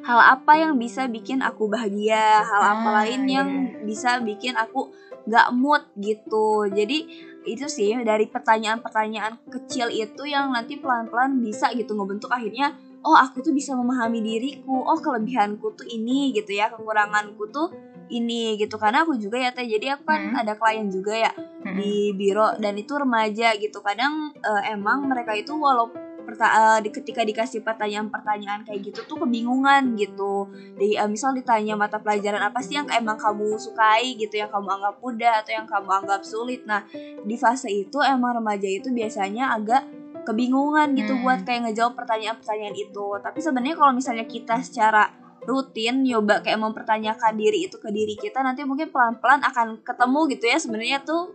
hal 0.01 0.19
apa 0.19 0.57
yang 0.57 0.75
bisa 0.75 1.05
bikin 1.07 1.39
aku 1.41 1.69
bahagia, 1.69 2.43
hal 2.43 2.61
apa 2.75 2.87
Ah, 2.89 2.93
lain 3.01 3.21
yang 3.29 3.47
iya. 3.71 3.81
bisa 3.81 4.17
bikin 4.19 4.53
aku 4.57 4.89
nggak 5.25 5.47
mood 5.53 5.83
gitu. 5.97 6.65
Jadi 6.69 7.29
itu 7.41 7.65
sih 7.65 7.97
dari 8.05 8.29
pertanyaan-pertanyaan 8.29 9.41
kecil 9.49 9.89
itu 9.89 10.29
yang 10.29 10.53
nanti 10.53 10.77
pelan-pelan 10.77 11.41
bisa 11.41 11.73
gitu 11.73 11.97
ngebentuk 11.97 12.29
akhirnya 12.29 12.77
oh 13.01 13.17
aku 13.17 13.41
tuh 13.41 13.49
bisa 13.49 13.73
memahami 13.73 14.21
diriku 14.21 14.85
oh 14.85 14.97
kelebihanku 15.01 15.73
tuh 15.73 15.89
ini 15.89 16.29
gitu 16.37 16.53
ya 16.53 16.69
kekuranganku 16.69 17.49
tuh 17.49 17.73
ini 18.13 18.61
gitu 18.61 18.77
karena 18.77 19.01
aku 19.01 19.17
juga 19.17 19.41
ya 19.41 19.49
teh 19.49 19.65
jadi 19.65 19.97
aku 19.97 20.05
kan 20.05 20.21
Hmm. 20.21 20.37
ada 20.37 20.53
klien 20.53 20.85
juga 20.85 21.17
ya 21.17 21.31
Mm-mm. 21.33 21.81
di 21.81 22.13
biro 22.13 22.53
dan 22.61 22.77
itu 22.77 22.93
remaja 22.93 23.57
gitu 23.57 23.81
kadang 23.81 24.37
eh, 24.37 24.77
emang 24.77 25.09
mereka 25.09 25.33
itu 25.33 25.57
walau 25.57 25.89
perta- 26.31 26.79
eh, 26.79 26.87
di- 26.87 26.93
ketika 26.95 27.21
dikasih 27.21 27.59
pertanyaan-pertanyaan 27.59 28.63
kayak 28.63 28.79
gitu 28.87 29.03
tuh 29.03 29.19
kebingungan 29.19 29.99
gitu. 29.99 30.47
Di 30.79 30.95
eh, 30.95 31.09
misal 31.11 31.35
ditanya 31.35 31.75
mata 31.75 31.99
pelajaran 31.99 32.39
apa 32.39 32.63
sih 32.63 32.79
yang 32.79 32.87
emang 32.87 33.19
kamu 33.19 33.59
sukai 33.59 34.15
gitu 34.15 34.39
yang 34.39 34.47
kamu 34.47 34.79
anggap 34.79 34.95
mudah 34.97 35.33
atau 35.43 35.51
yang 35.51 35.67
kamu 35.67 35.89
anggap 35.91 36.21
sulit. 36.23 36.63
Nah 36.63 36.87
di 37.21 37.35
fase 37.35 37.67
itu 37.67 37.99
emang 37.99 38.39
remaja 38.39 38.65
itu 38.65 38.87
biasanya 38.89 39.51
agak 39.51 39.83
kebingungan 40.21 40.93
gitu 40.93 41.17
Hmm. 41.17 41.23
buat 41.25 41.39
kayak 41.43 41.67
ngejawab 41.67 41.93
pertanyaan-pertanyaan 41.97 42.75
itu. 42.77 43.07
Tapi 43.19 43.39
sebenarnya 43.41 43.75
kalau 43.75 43.91
misalnya 43.91 44.23
kita 44.23 44.61
secara 44.61 45.09
rutin 45.41 46.05
nyoba 46.05 46.45
kayak 46.45 46.61
mempertanyakan 46.61 47.33
diri 47.33 47.65
itu 47.65 47.81
ke 47.81 47.89
diri 47.89 48.13
kita 48.13 48.45
nanti 48.45 48.61
mungkin 48.61 48.93
pelan-pelan 48.93 49.41
akan 49.41 49.81
ketemu 49.81 50.19
gitu 50.31 50.45
ya. 50.45 50.57
Sebenarnya 50.61 51.01
tuh 51.01 51.33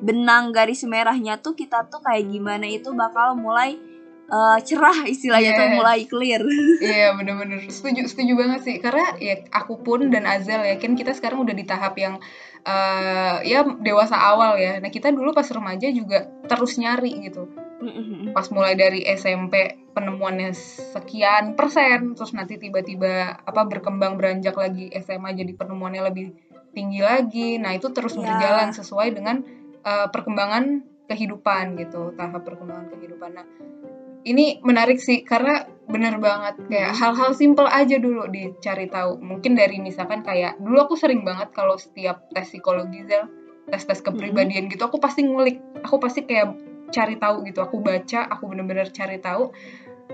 benang 0.00 0.50
garis 0.50 0.82
merahnya 0.82 1.38
tuh 1.38 1.52
kita 1.52 1.86
tuh 1.86 2.00
kayak 2.00 2.26
gimana 2.26 2.64
itu 2.66 2.90
bakal 2.90 3.36
mulai 3.36 3.76
eh, 4.26 4.58
cerah 4.62 4.98
istilahnya 5.04 5.50
tuh 5.52 5.66
Yes. 5.66 5.74
mulai 5.74 6.00
clear 6.04 6.42
Iya 6.82 7.14
bener-bener 7.14 7.62
setuju 7.66 8.06
setuju 8.06 8.32
banget 8.34 8.60
sih 8.62 8.76
karena 8.78 9.14
ya 9.16 9.40
aku 9.50 9.80
pun 9.80 10.10
dan 10.10 10.26
Azel 10.26 10.62
yakin 10.66 10.94
kita 10.94 11.12
sekarang 11.12 11.42
udah 11.42 11.54
di 11.54 11.62
tahap 11.62 11.94
yang 11.96 12.18
eh, 12.62 13.36
ya 13.42 13.62
dewasa 13.78 14.14
awal 14.14 14.54
ya. 14.54 14.78
Nah 14.78 14.86
kita 14.88 15.10
dulu 15.10 15.30
pas 15.30 15.46
remaja 15.46 15.90
juga 15.90 16.26
terus 16.46 16.78
nyari 16.78 17.26
gitu. 17.26 17.50
Pas 18.30 18.46
mulai 18.48 18.78
dari 18.78 19.02
SMP 19.02 19.54
penemuannya 19.90 20.54
sekian 20.94 21.58
persen, 21.58 22.14
terus 22.14 22.30
nanti 22.30 22.54
tiba-tiba 22.56 23.42
apa 23.42 23.66
berkembang 23.66 24.14
beranjak 24.14 24.54
lagi 24.54 24.86
SMA 24.94 25.34
jadi 25.34 25.52
penemuannya 25.52 26.02
lebih 26.06 26.30
tinggi 26.70 27.02
lagi. 27.02 27.58
Nah 27.58 27.74
itu 27.74 27.90
terus 27.90 28.14
Ya. 28.14 28.22
berjalan 28.24 28.70
sesuai 28.70 29.08
dengan 29.12 29.42
eh, 29.82 30.06
perkembangan 30.08 30.86
kehidupan 31.06 31.74
gitu, 31.76 32.14
tahap 32.14 32.46
perkembangan 32.46 32.86
kehidupan. 32.88 33.30
Nah 33.34 33.46
ini 34.22 34.62
menarik 34.62 34.98
sih 34.98 35.26
karena 35.26 35.66
bener 35.90 36.16
banget 36.22 36.62
kayak 36.70 36.94
Hmm. 36.94 36.98
hal-hal 36.98 37.30
simple 37.34 37.66
aja 37.66 37.98
dulu 37.98 38.30
dicari 38.30 38.86
tahu 38.86 39.18
mungkin 39.18 39.58
dari 39.58 39.82
misalkan 39.82 40.22
kayak 40.22 40.56
dulu 40.62 40.78
aku 40.88 40.94
sering 40.94 41.26
banget 41.26 41.50
kalau 41.50 41.74
setiap 41.74 42.22
tes 42.30 42.46
psikologi 42.48 43.02
Zel 43.04 43.26
tes 43.66 43.82
tes 43.82 43.98
kepribadian 44.00 44.70
gitu 44.70 44.86
aku 44.86 45.02
pasti 45.02 45.26
ngulik 45.26 45.58
aku 45.82 45.98
pasti 45.98 46.22
kayak 46.22 46.54
cari 46.94 47.18
tahu 47.18 47.42
gitu 47.48 47.60
aku 47.64 47.82
baca 47.82 48.30
aku 48.30 48.46
bener-bener 48.46 48.88
cari 48.94 49.18
tahu 49.18 49.50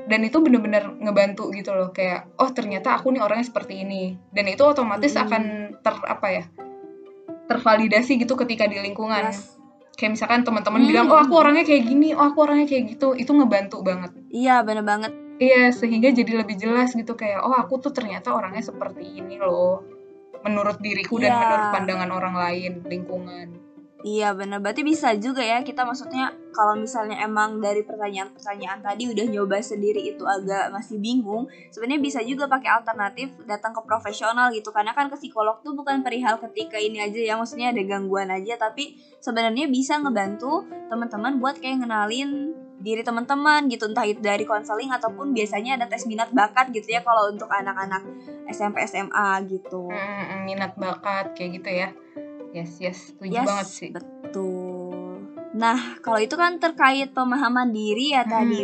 dan 0.08 0.24
itu 0.24 0.40
bener-bener 0.40 0.88
ngebantu 1.04 1.52
gitu 1.52 1.74
loh 1.76 1.92
kayak 1.92 2.32
oh 2.40 2.48
ternyata 2.48 2.96
aku 2.96 3.12
nih 3.12 3.20
orangnya 3.20 3.44
seperti 3.50 3.84
ini 3.84 4.16
dan 4.32 4.48
itu 4.48 4.62
otomatis 4.64 5.12
Mm-mm. 5.12 5.24
akan 5.26 5.42
ter 5.84 5.94
apa 6.06 6.28
ya 6.32 6.44
tervalidasi 7.48 8.20
gitu 8.20 8.36
ketika 8.36 8.64
di 8.68 8.78
lingkungan 8.80 9.28
Yes. 9.32 9.57
Kayak 9.98 10.14
misalkan 10.14 10.46
teman-teman 10.46 10.78
Hmm. 10.78 10.88
bilang 10.88 11.06
oh 11.10 11.18
aku 11.18 11.34
orangnya 11.34 11.66
kayak 11.66 11.84
gini 11.84 12.14
oh 12.14 12.22
aku 12.22 12.38
orangnya 12.40 12.66
kayak 12.66 12.84
gitu 12.88 13.12
itu 13.12 13.28
ngebantu 13.28 13.82
banget 13.82 14.14
iya 14.30 14.62
bener 14.62 14.86
banget 14.86 15.10
Iya, 15.38 15.70
sehingga 15.70 16.10
jadi 16.10 16.42
lebih 16.42 16.58
jelas 16.58 16.90
gitu 16.92 17.14
kayak 17.14 17.46
oh 17.46 17.54
aku 17.54 17.78
tuh 17.78 17.94
ternyata 17.94 18.34
orangnya 18.34 18.58
seperti 18.58 19.22
ini 19.22 19.38
loh. 19.38 19.86
Menurut 20.42 20.82
diriku 20.82 21.14
dan 21.14 21.30
Iya. 21.30 21.38
menurut 21.38 21.66
pandangan 21.70 22.10
orang 22.10 22.34
lain, 22.34 22.72
lingkungan. 22.82 23.46
Iya 24.06 24.30
benar, 24.30 24.62
berarti 24.62 24.86
bisa 24.86 25.10
juga 25.18 25.42
ya 25.42 25.58
kita 25.66 25.82
maksudnya 25.82 26.30
kalau 26.54 26.78
misalnya 26.78 27.18
emang 27.18 27.58
dari 27.58 27.82
pertanyaan-pertanyaan 27.82 28.78
tadi 28.78 29.10
udah 29.10 29.26
nyoba 29.26 29.58
sendiri 29.58 30.14
itu 30.14 30.22
agak 30.22 30.70
masih 30.70 31.02
bingung, 31.02 31.50
sebenarnya 31.74 31.98
bisa 31.98 32.20
juga 32.22 32.46
pakai 32.46 32.78
alternatif 32.78 33.34
datang 33.42 33.74
ke 33.74 33.82
profesional 33.82 34.54
gitu 34.54 34.70
karena 34.70 34.94
kan 34.94 35.10
ke 35.10 35.18
psikolog 35.18 35.58
tuh 35.66 35.74
bukan 35.74 36.06
perihal 36.06 36.38
ketika 36.38 36.78
ini 36.78 37.02
aja 37.02 37.18
ya 37.18 37.34
maksudnya 37.34 37.74
ada 37.74 37.82
gangguan 37.82 38.30
aja 38.30 38.54
tapi 38.54 38.94
sebenarnya 39.18 39.66
bisa 39.66 39.98
ngebantu 39.98 40.62
teman-teman 40.86 41.42
buat 41.42 41.58
kayak 41.58 41.82
ngenalin 41.82 42.54
diri 42.78 43.02
teman-teman 43.02 43.66
gitu 43.66 43.90
entah 43.90 44.06
itu 44.06 44.22
dari 44.22 44.46
konseling 44.46 44.94
ataupun 44.94 45.34
biasanya 45.34 45.74
ada 45.74 45.90
tes 45.90 46.06
minat 46.06 46.30
bakat 46.30 46.70
gitu 46.70 46.94
ya 46.94 47.02
kalau 47.02 47.34
untuk 47.34 47.50
anak-anak 47.50 48.06
SMP 48.46 48.86
SMA 48.86 49.42
gitu. 49.50 49.90
Hmm, 49.90 50.46
minat 50.46 50.78
bakat 50.78 51.34
kayak 51.34 51.58
gitu 51.58 51.70
ya. 51.74 51.88
Yes, 52.50 52.80
yes, 52.80 53.12
setuju 53.12 53.32
Yes, 53.32 53.46
banget 53.46 53.68
sih. 53.68 53.90
betul. 53.92 55.28
Nah, 55.52 56.00
kalau 56.00 56.20
itu 56.20 56.34
kan 56.34 56.56
terkait 56.56 57.12
pemahaman 57.12 57.72
diri 57.72 58.12
ya 58.12 58.24
Hmm. 58.24 58.32
tadi. 58.32 58.62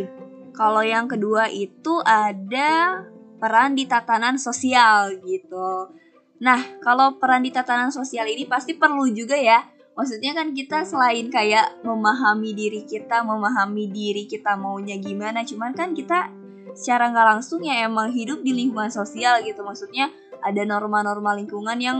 Kalau 0.55 0.81
yang 0.81 1.11
kedua 1.11 1.51
itu 1.51 1.99
ada 2.01 3.03
peran 3.37 3.75
di 3.75 3.85
tatanan 3.85 4.39
sosial 4.39 5.19
gitu. 5.21 5.91
Nah, 6.39 6.61
kalau 6.81 7.19
peran 7.19 7.43
di 7.43 7.51
tatanan 7.51 7.91
sosial 7.91 8.25
ini 8.25 8.47
pasti 8.47 8.77
perlu 8.77 9.11
juga 9.11 9.35
ya. 9.35 9.65
Maksudnya 9.95 10.35
kan 10.35 10.51
kita 10.51 10.83
selain 10.83 11.31
kayak 11.31 11.83
memahami 11.87 12.51
diri 12.51 12.83
kita, 12.83 13.23
memahami 13.23 13.91
diri 13.91 14.27
kita 14.27 14.59
maunya 14.59 14.99
gimana, 14.99 15.47
cuman 15.47 15.71
kan 15.71 15.95
kita 15.95 16.31
secara 16.75 17.07
nggak 17.15 17.39
langsung 17.39 17.63
ya 17.63 17.87
emang 17.87 18.11
hidup 18.11 18.43
di 18.43 18.51
lingkungan 18.51 18.91
sosial 18.91 19.39
gitu. 19.47 19.63
Maksudnya 19.63 20.11
ada 20.43 20.63
norma-norma 20.67 21.39
lingkungan 21.39 21.79
yang 21.79 21.99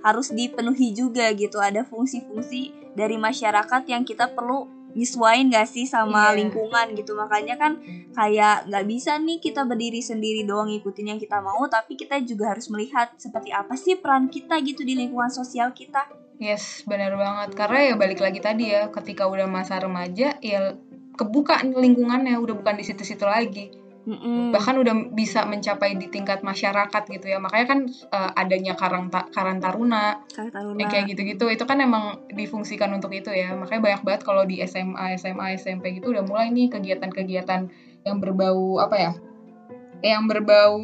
harus 0.00 0.32
dipenuhi 0.32 0.92
juga 0.92 1.28
gitu 1.32 1.60
ada 1.60 1.84
fungsi-fungsi 1.84 2.92
dari 2.96 3.16
masyarakat 3.16 3.82
yang 3.86 4.02
kita 4.02 4.32
perlu 4.32 4.66
nyesuain 4.90 5.46
gak 5.54 5.70
sih 5.70 5.86
sama 5.86 6.34
Iya. 6.34 6.42
lingkungan 6.42 6.98
gitu 6.98 7.14
makanya 7.14 7.54
kan 7.54 7.78
kayak 8.10 8.66
nggak 8.66 8.86
bisa 8.90 9.22
nih 9.22 9.38
kita 9.38 9.62
berdiri 9.62 10.02
sendiri 10.02 10.42
doang 10.42 10.66
ngikutin 10.66 11.14
yang 11.14 11.20
kita 11.22 11.38
mau 11.38 11.62
tapi 11.70 11.94
kita 11.94 12.18
juga 12.26 12.50
harus 12.50 12.66
melihat 12.66 13.14
seperti 13.14 13.54
apa 13.54 13.78
sih 13.78 13.94
peran 13.94 14.26
kita 14.26 14.58
gitu 14.66 14.82
di 14.82 14.98
lingkungan 14.98 15.30
sosial 15.30 15.70
kita 15.70 16.10
Yes, 16.40 16.88
benar 16.88 17.12
banget. 17.20 17.52
Karena 17.52 17.92
ya 17.92 17.94
balik 18.00 18.24
lagi 18.24 18.40
tadi 18.40 18.72
ya, 18.72 18.88
ketika 18.88 19.28
udah 19.28 19.44
masa 19.44 19.76
remaja, 19.76 20.40
ya 20.40 20.72
kebuka 21.12 21.60
lingkungannya, 21.60 22.32
udah 22.40 22.56
bukan 22.56 22.80
di 22.80 22.84
situ-situ 22.88 23.28
lagi. 23.28 23.68
Mm-mm. 24.10 24.50
Bahkan 24.50 24.74
udah 24.82 24.94
bisa 25.14 25.46
mencapai 25.46 25.94
di 25.94 26.10
tingkat 26.10 26.42
masyarakat 26.42 27.02
gitu 27.06 27.30
ya. 27.30 27.38
Makanya 27.38 27.66
kan 27.70 27.80
eh, 27.86 28.30
adanya 28.34 28.74
Karang 28.74 29.06
Ta- 29.06 29.30
Karang 29.30 29.62
Taruna, 29.62 30.26
yang 30.74 30.90
kayak 30.90 31.14
gitu-gitu, 31.14 31.46
itu 31.46 31.62
kan 31.62 31.78
emang 31.78 32.26
difungsikan 32.26 32.90
untuk 32.90 33.14
itu 33.14 33.30
ya. 33.30 33.54
Makanya 33.54 33.80
banyak 33.86 34.02
banget 34.02 34.22
kalau 34.26 34.42
di 34.42 34.58
SMA, 34.66 35.14
SMA, 35.14 35.54
SMP 35.54 36.02
gitu 36.02 36.10
udah 36.10 36.26
mulai 36.26 36.50
nih 36.50 36.66
kegiatan-kegiatan 36.74 37.70
yang 38.02 38.16
berbau 38.18 38.82
apa 38.82 38.96
ya? 38.98 39.12
Yang 40.02 40.22
berbau 40.26 40.74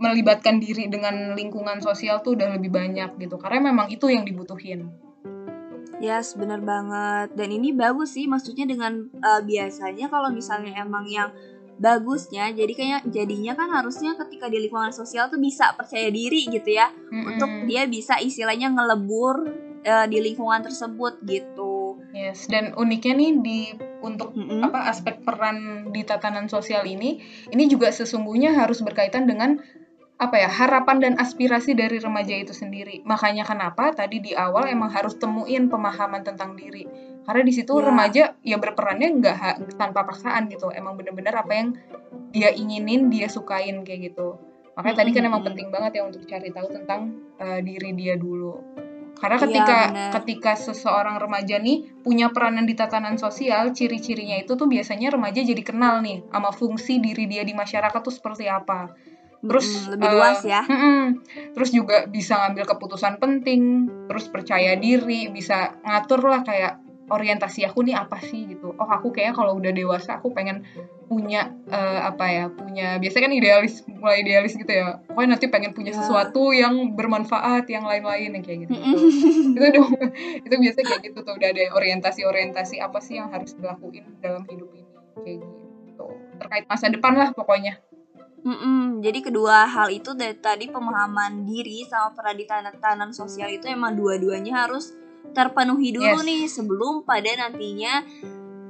melibatkan 0.00 0.60
diri 0.60 0.88
dengan 0.88 1.36
lingkungan 1.36 1.84
sosial 1.84 2.24
tuh 2.24 2.40
udah 2.40 2.56
lebih 2.56 2.72
banyak 2.72 3.20
gitu. 3.20 3.36
Karena 3.36 3.68
memang 3.68 3.92
itu 3.92 4.08
yang 4.08 4.24
dibutuhin. 4.24 4.88
Yes, 5.96 6.36
bener 6.36 6.60
banget. 6.60 7.32
Dan 7.32 7.48
ini 7.48 7.72
bagus 7.72 8.16
sih, 8.16 8.28
maksudnya 8.28 8.68
dengan 8.68 9.08
uh, 9.24 9.40
biasanya 9.40 10.12
kalau 10.12 10.28
misalnya 10.28 10.76
emang 10.76 11.08
yang 11.08 11.32
bagusnya, 11.76 12.48
jadi 12.56 12.72
kayak 12.72 13.00
jadinya 13.12 13.52
kan 13.52 13.68
harusnya 13.68 14.16
ketika 14.16 14.48
di 14.48 14.64
lingkungan 14.64 14.96
sosial 14.96 15.28
tuh 15.28 15.36
bisa 15.36 15.76
percaya 15.76 16.08
diri 16.08 16.48
gitu 16.48 16.72
ya, 16.72 16.88
untuk 17.12 17.48
Mm-mm. 17.48 17.68
dia 17.68 17.84
bisa 17.84 18.16
istilahnya 18.16 18.72
ngelebur 18.72 19.36
uh, 19.84 20.06
di 20.08 20.18
lingkungan 20.24 20.64
tersebut 20.64 21.20
gitu. 21.28 22.00
Yes, 22.16 22.48
dan 22.48 22.72
uniknya 22.80 23.12
nih 23.12 23.32
di 23.44 23.60
untuk 24.00 24.32
Mm-mm. 24.32 24.64
apa 24.64 24.88
aspek 24.88 25.20
peran 25.20 25.90
di 25.92 26.00
tatanan 26.00 26.48
sosial 26.48 26.88
ini, 26.88 27.20
ini 27.52 27.64
juga 27.68 27.92
sesungguhnya 27.92 28.56
harus 28.56 28.80
berkaitan 28.80 29.28
dengan 29.28 29.60
apa 30.16 30.40
ya 30.40 30.48
harapan 30.48 30.96
dan 30.96 31.14
aspirasi 31.20 31.76
dari 31.76 32.00
remaja 32.00 32.32
itu 32.32 32.56
sendiri. 32.56 33.04
Makanya 33.04 33.44
kenapa 33.44 33.92
tadi 33.92 34.24
di 34.24 34.32
awal 34.32 34.72
emang 34.72 34.88
harus 34.88 35.20
temuin 35.20 35.68
pemahaman 35.68 36.24
tentang 36.24 36.56
diri. 36.56 36.88
Karena 37.26 37.42
di 37.42 37.52
situ 37.52 37.74
Ya. 37.74 37.84
remaja 37.90 38.22
ya 38.40 38.56
berperannya 38.56 39.08
nggak 39.18 39.36
tanpa 39.74 40.06
paksaan 40.06 40.46
gitu. 40.46 40.70
Emang 40.70 40.94
bener-bener 40.94 41.34
apa 41.34 41.52
yang 41.52 41.68
dia 42.30 42.54
inginin, 42.54 43.10
dia 43.10 43.26
sukain 43.26 43.82
kayak 43.82 44.14
gitu. 44.14 44.38
Makanya 44.78 45.02
tadi 45.02 45.10
kan 45.10 45.24
emang 45.26 45.42
penting 45.42 45.68
banget 45.74 45.98
ya 45.98 46.02
untuk 46.06 46.22
cari 46.24 46.54
tahu 46.54 46.68
tentang 46.70 47.00
eh, 47.42 47.60
diri 47.60 47.90
dia 47.92 48.14
dulu. 48.14 48.54
Karena 49.16 49.40
Iya, 49.40 49.44
ketika 49.48 49.78
benar. 49.88 50.10
ketika 50.20 50.52
seseorang 50.60 51.16
remaja 51.16 51.56
nih 51.56 52.04
punya 52.04 52.28
peranan 52.30 52.68
di 52.68 52.76
tatanan 52.76 53.16
sosial, 53.16 53.72
ciri-cirinya 53.72 54.36
itu 54.36 54.54
tuh 54.54 54.68
biasanya 54.68 55.08
remaja 55.08 55.40
jadi 55.40 55.62
kenal 55.64 56.04
nih 56.04 56.20
sama 56.28 56.52
fungsi 56.52 57.00
diri 57.00 57.24
dia 57.24 57.40
di 57.42 57.56
masyarakat 57.56 58.00
tuh 58.04 58.12
seperti 58.12 58.44
apa. 58.46 58.92
Terus 59.40 59.88
Mm-mm, 59.88 59.92
lebih 59.96 60.08
eh, 60.08 60.12
luas 60.12 60.40
ya. 60.44 60.62
mm-mm. 60.68 61.02
terus 61.56 61.70
juga 61.72 62.04
bisa 62.08 62.36
ngambil 62.36 62.64
keputusan 62.76 63.16
penting, 63.16 63.62
terus 64.08 64.28
percaya 64.28 64.76
diri, 64.76 65.32
bisa 65.32 65.76
ngatur 65.80 66.20
lah 66.20 66.44
kayak 66.44 66.84
orientasi 67.06 67.62
aku 67.64 67.82
nih 67.82 67.94
apa 67.94 68.18
sih 68.18 68.46
gitu. 68.46 68.74
Oh 68.74 68.88
aku 68.88 69.10
kayaknya 69.10 69.34
kalau 69.34 69.54
udah 69.54 69.70
dewasa 69.70 70.18
aku 70.18 70.30
pengen 70.30 70.66
punya 71.06 71.54
eh, 71.70 72.00
apa 72.02 72.24
ya 72.26 72.44
punya 72.50 72.98
biasanya 72.98 73.30
kan 73.30 73.34
idealis 73.34 73.74
mulai 73.86 74.26
idealis 74.26 74.54
gitu 74.54 74.68
ya. 74.68 74.98
Pokoknya 75.06 75.38
nanti 75.38 75.46
pengen 75.46 75.70
punya 75.70 75.94
Ya. 75.94 76.02
sesuatu 76.02 76.50
yang 76.50 76.74
bermanfaat 76.92 77.70
yang 77.70 77.86
lain-lain 77.86 78.34
yang 78.34 78.42
kayak 78.42 78.58
gitu. 78.66 78.74
Itu 79.56 79.66
dong 79.72 79.90
itu 80.42 80.54
biasa 80.54 80.78
kayak 80.82 81.00
gitu 81.02 81.18
tuh 81.22 81.32
udah 81.32 81.48
ada 81.48 81.62
orientasi-orientasi 81.72 82.76
apa 82.78 82.98
sih 83.00 83.16
yang 83.16 83.30
harus 83.30 83.54
dilakuin 83.54 84.04
dalam 84.18 84.44
hidup 84.44 84.68
ini 84.70 84.84
kayak 85.16 85.38
gitu 85.86 86.06
terkait 86.36 86.64
masa 86.66 86.86
depan 86.86 87.16
lah 87.16 87.32
pokoknya 87.32 87.80
Mm-mm. 88.44 89.02
Jadi 89.02 89.26
kedua 89.26 89.66
hal 89.66 89.90
itu 89.90 90.14
dari 90.14 90.38
tadi 90.38 90.70
pemahaman 90.70 91.42
diri 91.42 91.82
sama 91.82 92.14
peran 92.14 92.38
di 92.38 92.46
tatanan 92.46 93.10
sosial 93.10 93.50
itu 93.50 93.66
emang 93.66 93.98
dua-duanya 93.98 94.68
harus 94.68 94.94
terpenuhi 95.34 95.94
dulu 95.94 96.22
Yes. 96.22 96.26
nih 96.26 96.42
sebelum 96.50 97.02
pada 97.02 97.30
nantinya 97.34 98.04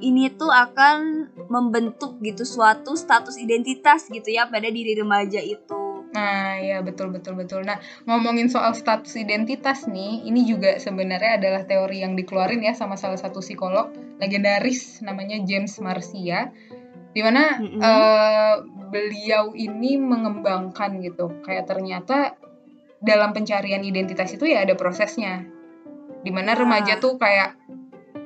ini 0.01 0.29
tuh 0.37 0.53
akan 0.53 1.29
membentuk 1.49 2.21
gitu 2.21 2.45
suatu 2.45 2.93
status 2.97 3.41
identitas 3.41 4.09
gitu 4.13 4.29
ya 4.29 4.45
pada 4.49 4.69
diri 4.69 4.93
remaja 4.93 5.41
itu. 5.41 5.87
Nah, 6.13 6.57
ya 6.61 6.81
betul 6.81 7.13
betul 7.13 7.37
betul. 7.37 7.61
Nah, 7.65 7.77
ngomongin 8.09 8.49
soal 8.49 8.73
status 8.73 9.21
identitas 9.21 9.85
nih, 9.85 10.25
ini 10.25 10.49
juga 10.49 10.81
sebenarnya 10.81 11.37
adalah 11.37 11.69
teori 11.69 12.01
yang 12.01 12.17
dikeluarin 12.17 12.65
ya 12.65 12.73
sama 12.73 12.97
salah 12.97 13.21
satu 13.21 13.45
psikolog 13.45 13.93
legendaris 14.17 15.05
namanya 15.05 15.37
James 15.45 15.77
Marcia. 15.77 16.53
Di 17.13 17.21
mana 17.21 17.61
Mm-mm. 17.61 17.81
eh, 17.81 18.55
beliau 18.89 19.53
ini 19.57 20.01
mengembangkan 20.01 21.01
gitu. 21.05 21.41
Kayak 21.45 21.69
ternyata 21.69 22.37
dalam 23.01 23.37
pencarian 23.37 23.85
identitas 23.85 24.33
itu 24.33 24.49
ya 24.49 24.65
ada 24.65 24.73
prosesnya. 24.73 25.45
Di 26.23 26.31
mana 26.33 26.53
Wah. 26.55 26.65
remaja 26.65 26.97
tuh 26.97 27.17
kayak 27.17 27.57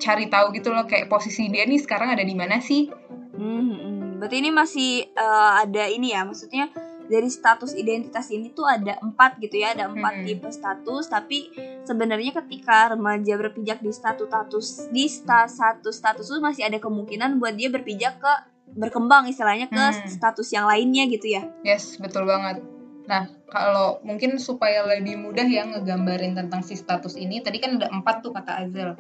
cari 0.00 0.26
tahu 0.32 0.56
gitu 0.56 0.72
loh 0.72 0.88
kayak 0.88 1.12
posisi 1.12 1.52
dia 1.52 1.68
nih 1.68 1.80
sekarang 1.80 2.16
ada 2.16 2.24
di 2.24 2.32
mana 2.32 2.58
sih? 2.58 2.88
Hmm, 3.36 4.16
berarti 4.20 4.36
ini 4.40 4.50
masih 4.52 4.90
eh, 5.08 5.50
ada 5.64 5.84
ini 5.88 6.12
ya, 6.12 6.24
maksudnya 6.24 6.68
dari 7.10 7.26
status 7.26 7.74
identitas 7.74 8.30
ini 8.30 8.54
tuh 8.54 8.64
ada 8.70 8.94
empat 9.02 9.42
gitu 9.42 9.58
ya, 9.58 9.74
ada 9.74 9.90
empat 9.90 10.22
Mm-mm. 10.22 10.26
tipe 10.30 10.48
status. 10.48 11.10
Tapi 11.10 11.50
sebenarnya 11.82 12.30
ketika 12.38 12.94
remaja 12.94 13.34
berpijak 13.34 13.82
di 13.82 13.90
status 13.90 14.30
status 14.30 14.66
di 14.94 15.04
sta- 15.10 15.50
satu 15.50 15.90
status 15.90 16.30
itu 16.30 16.38
masih 16.38 16.62
ada 16.70 16.78
kemungkinan 16.78 17.42
buat 17.42 17.58
dia 17.58 17.68
berpijak 17.68 18.22
ke 18.22 18.32
berkembang 18.70 19.26
istilahnya 19.26 19.66
ke 19.66 19.74
Hmm. 19.74 20.06
status 20.06 20.46
yang 20.54 20.70
lainnya 20.70 21.10
gitu 21.10 21.26
ya. 21.34 21.42
Yes, 21.66 21.98
betul 21.98 22.22
banget. 22.30 22.62
Nah, 23.10 23.26
kalau 23.50 23.98
mungkin 24.06 24.38
supaya 24.38 24.86
lebih 24.86 25.18
mudah 25.18 25.42
ya 25.42 25.66
ngegambarin 25.66 26.38
tentang 26.38 26.62
si 26.62 26.78
status 26.78 27.18
ini, 27.18 27.42
tadi 27.42 27.58
kan 27.58 27.82
ada 27.82 27.90
empat 27.90 28.22
tuh 28.22 28.30
kata 28.30 28.62
Azel 28.62 28.94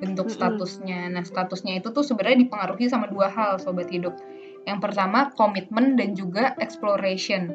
bentuk 0.00 0.32
statusnya. 0.32 1.12
Nah, 1.12 1.20
statusnya 1.20 1.76
itu 1.76 1.92
tuh 1.92 2.00
sebenarnya 2.00 2.48
dipengaruhi 2.48 2.88
sama 2.88 3.04
dua 3.12 3.28
hal, 3.28 3.60
sobat 3.60 3.92
hidup. 3.92 4.16
Yang 4.64 4.80
pertama 4.80 5.28
komitmen 5.36 6.00
dan 6.00 6.16
juga 6.16 6.56
exploration. 6.56 7.52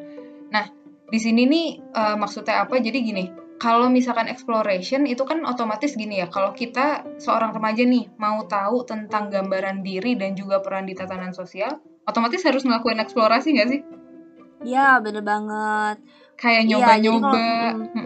Nah, 0.53 0.69
di 1.09 1.17
sini 1.17 1.49
nih 1.49 1.67
eh, 1.81 2.15
maksudnya 2.21 2.69
apa? 2.69 2.77
Jadi 2.77 2.97
gini, 3.01 3.25
kalau 3.57 3.89
misalkan 3.89 4.29
exploration 4.29 5.09
itu 5.09 5.25
kan 5.25 5.41
otomatis 5.41 5.97
gini 5.97 6.21
ya, 6.21 6.29
kalau 6.29 6.53
kita 6.53 7.01
seorang 7.17 7.49
remaja 7.49 7.81
nih 7.81 8.13
mau 8.21 8.45
tahu 8.45 8.85
tentang 8.85 9.33
gambaran 9.33 9.81
diri 9.81 10.13
dan 10.13 10.37
juga 10.37 10.61
peran 10.61 10.85
di 10.85 10.93
tatanan 10.93 11.33
sosial, 11.33 11.81
otomatis 12.05 12.45
harus 12.45 12.61
ngelakuin 12.61 13.01
eksplorasi 13.01 13.57
nggak 13.57 13.69
sih? 13.73 13.81
Ya, 14.65 14.97
bener 14.99 15.21
banget. 15.21 15.97
kayak 16.35 16.61
Iya, 16.61 16.67
jadi 16.67 16.77
nyoba-nyoba. 16.99 17.29
kalau- 17.31 17.39
mm, 17.39 17.79
mm-mm. 17.95 18.04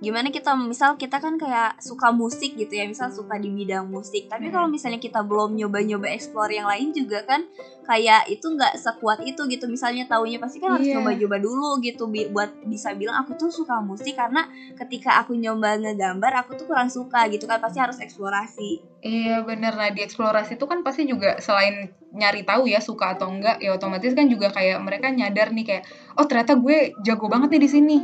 Gimana 0.00 0.32
kita 0.32 0.56
misal 0.56 0.96
kita 0.96 1.20
kan 1.20 1.36
kayak 1.36 1.76
suka 1.76 2.08
musik 2.08 2.56
gitu 2.56 2.72
ya 2.72 2.88
misal 2.88 3.12
suka 3.12 3.36
di 3.36 3.52
bidang 3.52 3.84
musik. 3.84 4.26
Tapi 4.26 4.48
Hmm. 4.48 4.54
kalau 4.56 4.66
misalnya 4.66 4.96
kita 4.96 5.20
belum 5.20 5.52
nyoba-nyoba 5.54 6.08
explore 6.08 6.48
yang 6.50 6.64
lain 6.64 6.88
juga 6.90 7.20
kan 7.22 7.44
kayak 7.84 8.24
itu 8.26 8.48
nggak 8.48 8.80
sekuat 8.80 9.20
itu 9.20 9.44
gitu. 9.46 9.68
Misalnya 9.68 10.08
taunya 10.08 10.40
pasti 10.40 10.56
kan 10.56 10.74
harus 10.74 10.88
Iya. 10.88 10.98
coba-coba 10.98 11.36
dulu 11.36 11.70
gitu 11.78 12.08
bi- 12.08 12.26
buat 12.26 12.48
bisa 12.64 12.96
bilang 12.96 13.20
aku 13.20 13.36
tuh 13.36 13.52
suka 13.52 13.76
musik 13.78 14.16
karena 14.16 14.48
ketika 14.74 15.20
aku 15.20 15.36
nyoba 15.36 15.76
ngegambar 15.76 16.32
aku 16.40 16.56
tuh 16.56 16.64
kurang 16.64 16.88
suka 16.88 17.28
gitu 17.28 17.44
kan. 17.44 17.60
Pasti 17.60 17.76
harus 17.76 18.00
eksplorasi. 18.00 18.80
Iya 19.00 19.40
bener, 19.40 19.72
nah 19.72 19.88
di 19.88 20.00
eksplorasi 20.00 20.56
itu 20.56 20.64
kan 20.64 20.80
pasti 20.80 21.04
juga 21.04 21.36
selain 21.38 21.88
nyari 22.10 22.40
tahu 22.40 22.68
ya 22.68 22.80
suka 22.80 23.16
atau 23.16 23.28
enggak, 23.28 23.56
ya 23.56 23.72
otomatis 23.72 24.12
kan 24.12 24.28
juga 24.28 24.48
kayak 24.48 24.76
mereka 24.76 25.08
nyadar 25.08 25.48
nih 25.50 25.64
kayak, 25.64 25.84
oh 26.16 26.24
ternyata 26.24 26.52
gue 26.52 26.92
jago 27.00 27.24
banget 27.24 27.48
nih 27.48 27.62
di 27.64 27.70
sini, 27.70 27.96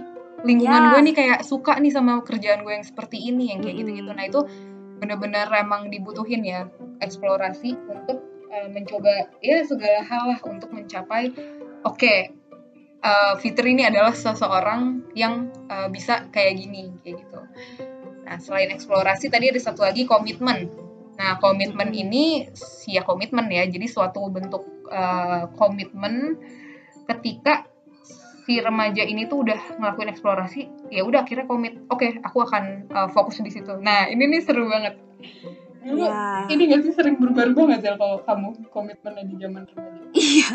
lingkungan 0.45 0.83
Ya. 0.83 0.89
gue 0.93 1.01
nih 1.07 1.15
kayak 1.17 1.41
suka 1.47 1.79
nih 1.81 1.93
sama 1.95 2.21
kerjaan 2.21 2.67
gue 2.67 2.75
yang 2.77 2.87
seperti 2.87 3.17
ini, 3.31 3.55
yang 3.55 3.65
kayak 3.65 3.81
gitu-gitu. 3.81 4.11
Nah 4.13 4.25
itu 4.27 4.41
bener-bener 5.01 5.49
emang 5.53 5.93
dibutuhin 5.93 6.45
ya 6.45 6.69
eksplorasi 7.05 7.77
untuk 7.89 8.21
eh, 8.53 8.69
mencoba 8.73 9.29
ya 9.45 9.61
segala 9.65 10.01
hal 10.05 10.23
lah 10.33 10.41
untuk 10.45 10.73
mencapai, 10.73 11.33
oke 11.85 12.15
eh, 13.05 13.35
Fitri 13.41 13.77
ini 13.77 13.85
adalah 13.85 14.13
seseorang 14.13 15.05
yang 15.17 15.53
eh, 15.69 15.89
bisa 15.93 16.29
kayak 16.33 16.61
gini, 16.61 16.93
kayak 17.05 17.25
gitu. 17.25 17.41
Nah, 18.27 18.43
selain 18.43 18.75
eksplorasi 18.75 19.31
tadi 19.31 19.55
ada 19.55 19.61
satu 19.63 19.87
lagi 19.87 20.03
komitmen. 20.03 20.67
Nah, 21.17 21.39
komitmen 21.41 21.95
ini 21.95 22.45
ya 22.91 23.07
komitmen 23.07 23.47
ya. 23.49 23.65
Jadi 23.65 23.87
suatu 23.87 24.27
bentuk 24.33 24.67
eh, 24.91 25.47
komitmen 25.55 26.41
ketika 27.07 27.69
si 28.47 28.63
remaja 28.63 29.03
ini 29.03 29.27
tuh 29.27 29.43
udah 29.43 29.59
ngelakuin 29.77 30.15
eksplorasi, 30.15 30.63
ya 30.89 31.03
udah 31.03 31.27
akhirnya 31.27 31.45
komit. 31.45 31.83
Oke, 31.91 32.15
aku 32.23 32.47
akan 32.47 32.87
eh, 32.87 33.09
fokus 33.11 33.43
di 33.43 33.51
situ. 33.51 33.75
Nah, 33.77 34.07
ini 34.07 34.31
nih 34.31 34.41
seru 34.41 34.71
banget. 34.71 34.95
Dulu, 35.87 36.03
ya 36.03 36.43
Ini 36.51 36.63
gak 36.67 36.83
sih 36.83 36.91
sering 36.91 37.15
berubah-ubah 37.15 37.63
nggak 37.63 37.79
sih 37.79 37.95
kalau 37.95 38.19
kamu 38.27 38.59
komitmennya 38.75 39.23
di 39.23 39.39
zaman 39.39 39.63
remaja? 39.71 39.95
iya 40.17 40.49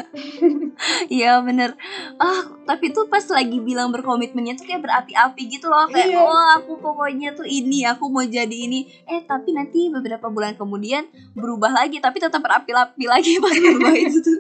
iya 1.21 1.31
bener 1.39 1.77
ah 2.17 2.41
tapi 2.65 2.89
tuh 2.89 3.05
pas 3.07 3.21
lagi 3.29 3.62
bilang 3.62 3.93
berkomitmennya 3.93 4.57
tuh 4.57 4.65
kayak 4.65 4.81
berapi-api 4.83 5.41
gitu 5.48 5.69
loh 5.69 5.86
kayak 5.88 6.17
Iya. 6.17 6.19
oh 6.19 6.48
aku 6.57 6.81
pokoknya 6.81 7.31
tuh 7.31 7.45
ini 7.45 7.86
aku 7.86 8.10
mau 8.10 8.25
jadi 8.25 8.51
ini 8.51 8.89
eh 9.05 9.21
tapi 9.24 9.53
nanti 9.53 9.93
beberapa 9.93 10.27
bulan 10.27 10.57
kemudian 10.57 11.05
berubah 11.31 11.77
lagi 11.77 12.01
tapi 12.01 12.17
tetap 12.17 12.41
berapi-api 12.41 13.05
lagi 13.05 13.38
pas 13.43 13.53
berubah 13.53 13.93
itu 13.93 14.17
tuh 14.19 14.38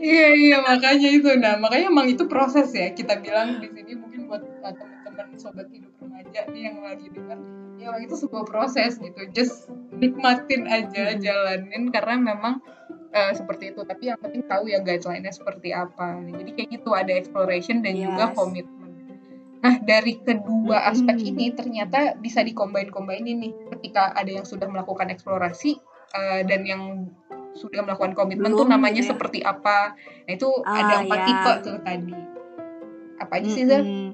Iya 0.00 0.28
iya 0.32 0.56
makanya 0.64 1.08
itu. 1.12 1.28
Nah 1.36 1.60
makanya 1.60 1.92
emang 1.92 2.08
itu 2.08 2.24
proses 2.24 2.72
ya. 2.72 2.90
Kita 2.96 3.20
bilang 3.20 3.60
di 3.60 3.68
sini 3.68 3.92
mungkin 4.00 4.26
buat 4.26 4.40
uh, 4.64 4.72
teman-teman 4.72 5.36
sobat 5.36 5.68
hidup 5.68 5.92
remaja 6.00 6.48
nih 6.50 6.62
yang 6.72 6.80
lagi 6.80 7.06
dengar 7.12 7.38
ya 7.76 7.92
emang 7.92 8.02
itu 8.08 8.16
sebuah 8.16 8.44
proses 8.48 8.96
gitu. 8.96 9.20
Just 9.36 9.68
nikmatin 10.00 10.64
aja 10.66 11.14
jalanin 11.20 11.92
karena 11.92 12.32
memang 12.32 12.64
uh, 13.12 13.32
seperti 13.36 13.76
itu. 13.76 13.84
Tapi 13.84 14.08
yang 14.08 14.18
penting 14.18 14.42
tahu 14.48 14.72
ya 14.72 14.80
guideline-nya 14.80 15.32
seperti 15.36 15.76
apa. 15.76 16.16
Jadi 16.32 16.50
kayak 16.56 16.68
gitu 16.80 16.90
ada 16.96 17.12
exploration 17.12 17.84
dan 17.84 17.94
juga 17.96 18.32
Yes. 18.32 18.36
komitmen 18.36 18.80
nah 19.62 19.78
dari 19.78 20.18
kedua 20.18 20.74
Mm-mm. 20.82 20.90
aspek 20.90 21.16
ini 21.22 21.54
ternyata 21.54 22.18
bisa 22.18 22.42
dikombain-kombain 22.42 23.22
ini. 23.22 23.54
Ketika 23.70 24.10
ada 24.10 24.26
yang 24.26 24.42
sudah 24.42 24.66
melakukan 24.66 25.06
eksplorasi 25.14 25.78
uh, 26.18 26.42
dan 26.42 26.66
yang 26.66 27.06
sudah 27.52 27.84
melakukan 27.84 28.16
komitmen 28.16 28.52
tuh 28.52 28.68
namanya 28.68 29.02
ya. 29.04 29.08
seperti 29.12 29.44
apa. 29.44 29.94
Nah 30.24 30.32
itu 30.32 30.48
Ah, 30.64 30.76
ada 30.82 30.94
empat 31.04 31.18
ya. 31.18 31.26
tipe 31.28 31.52
tuh 31.64 31.76
tadi. 31.84 32.14
Apa 33.20 33.32
aja 33.38 33.48
sih 33.48 33.64
Zal? 33.68 33.82
Mm-mm. 33.84 34.08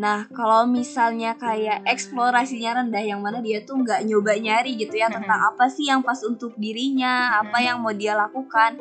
Nah, 0.00 0.30
kalau 0.30 0.70
misalnya 0.70 1.34
kayak 1.34 1.82
eksplorasinya 1.82 2.80
rendah 2.80 3.02
yang 3.02 3.20
mana 3.20 3.42
dia 3.42 3.60
tuh 3.66 3.82
nggak 3.82 4.06
nyoba 4.06 4.38
nyari 4.38 4.78
gitu 4.78 4.94
ya 4.96 5.10
tentang 5.10 5.50
apa 5.50 5.66
sih 5.66 5.90
yang 5.90 6.00
pas 6.06 6.16
untuk 6.22 6.54
dirinya, 6.56 7.42
apa 7.42 7.58
yang 7.58 7.82
mau 7.82 7.90
dia 7.90 8.14
lakukan. 8.14 8.78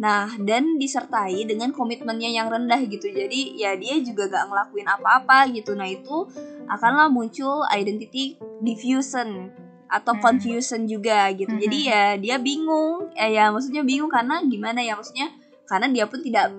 Nah, 0.00 0.32
dan 0.40 0.80
disertai 0.80 1.44
dengan 1.44 1.72
komitmennya 1.76 2.28
yang 2.32 2.48
rendah 2.48 2.80
gitu. 2.88 3.08
Jadi 3.08 3.56
ya 3.60 3.76
dia 3.76 4.00
juga 4.00 4.32
gak 4.32 4.48
ngelakuin 4.48 4.88
apa-apa 4.88 5.48
gitu. 5.52 5.76
Nah, 5.76 5.88
itu 5.88 6.24
akanlah 6.68 7.12
muncul 7.12 7.64
identity 7.68 8.40
diffusion 8.64 9.52
atau 9.90 10.14
Mhm. 10.14 10.22
confusion 10.22 10.86
juga 10.86 11.28
gitu. 11.34 11.50
Mhm. 11.50 11.60
Jadi 11.60 11.78
ya 11.84 12.04
dia 12.16 12.36
bingung. 12.38 13.10
Eh, 13.12 13.34
ya 13.34 13.50
maksudnya 13.50 13.82
bingung 13.82 14.08
karena 14.08 14.38
gimana 14.46 14.80
ya 14.80 14.94
maksudnya 14.94 15.28
karena 15.66 15.86
dia 15.86 16.06
pun 16.06 16.18
tidak 16.18 16.50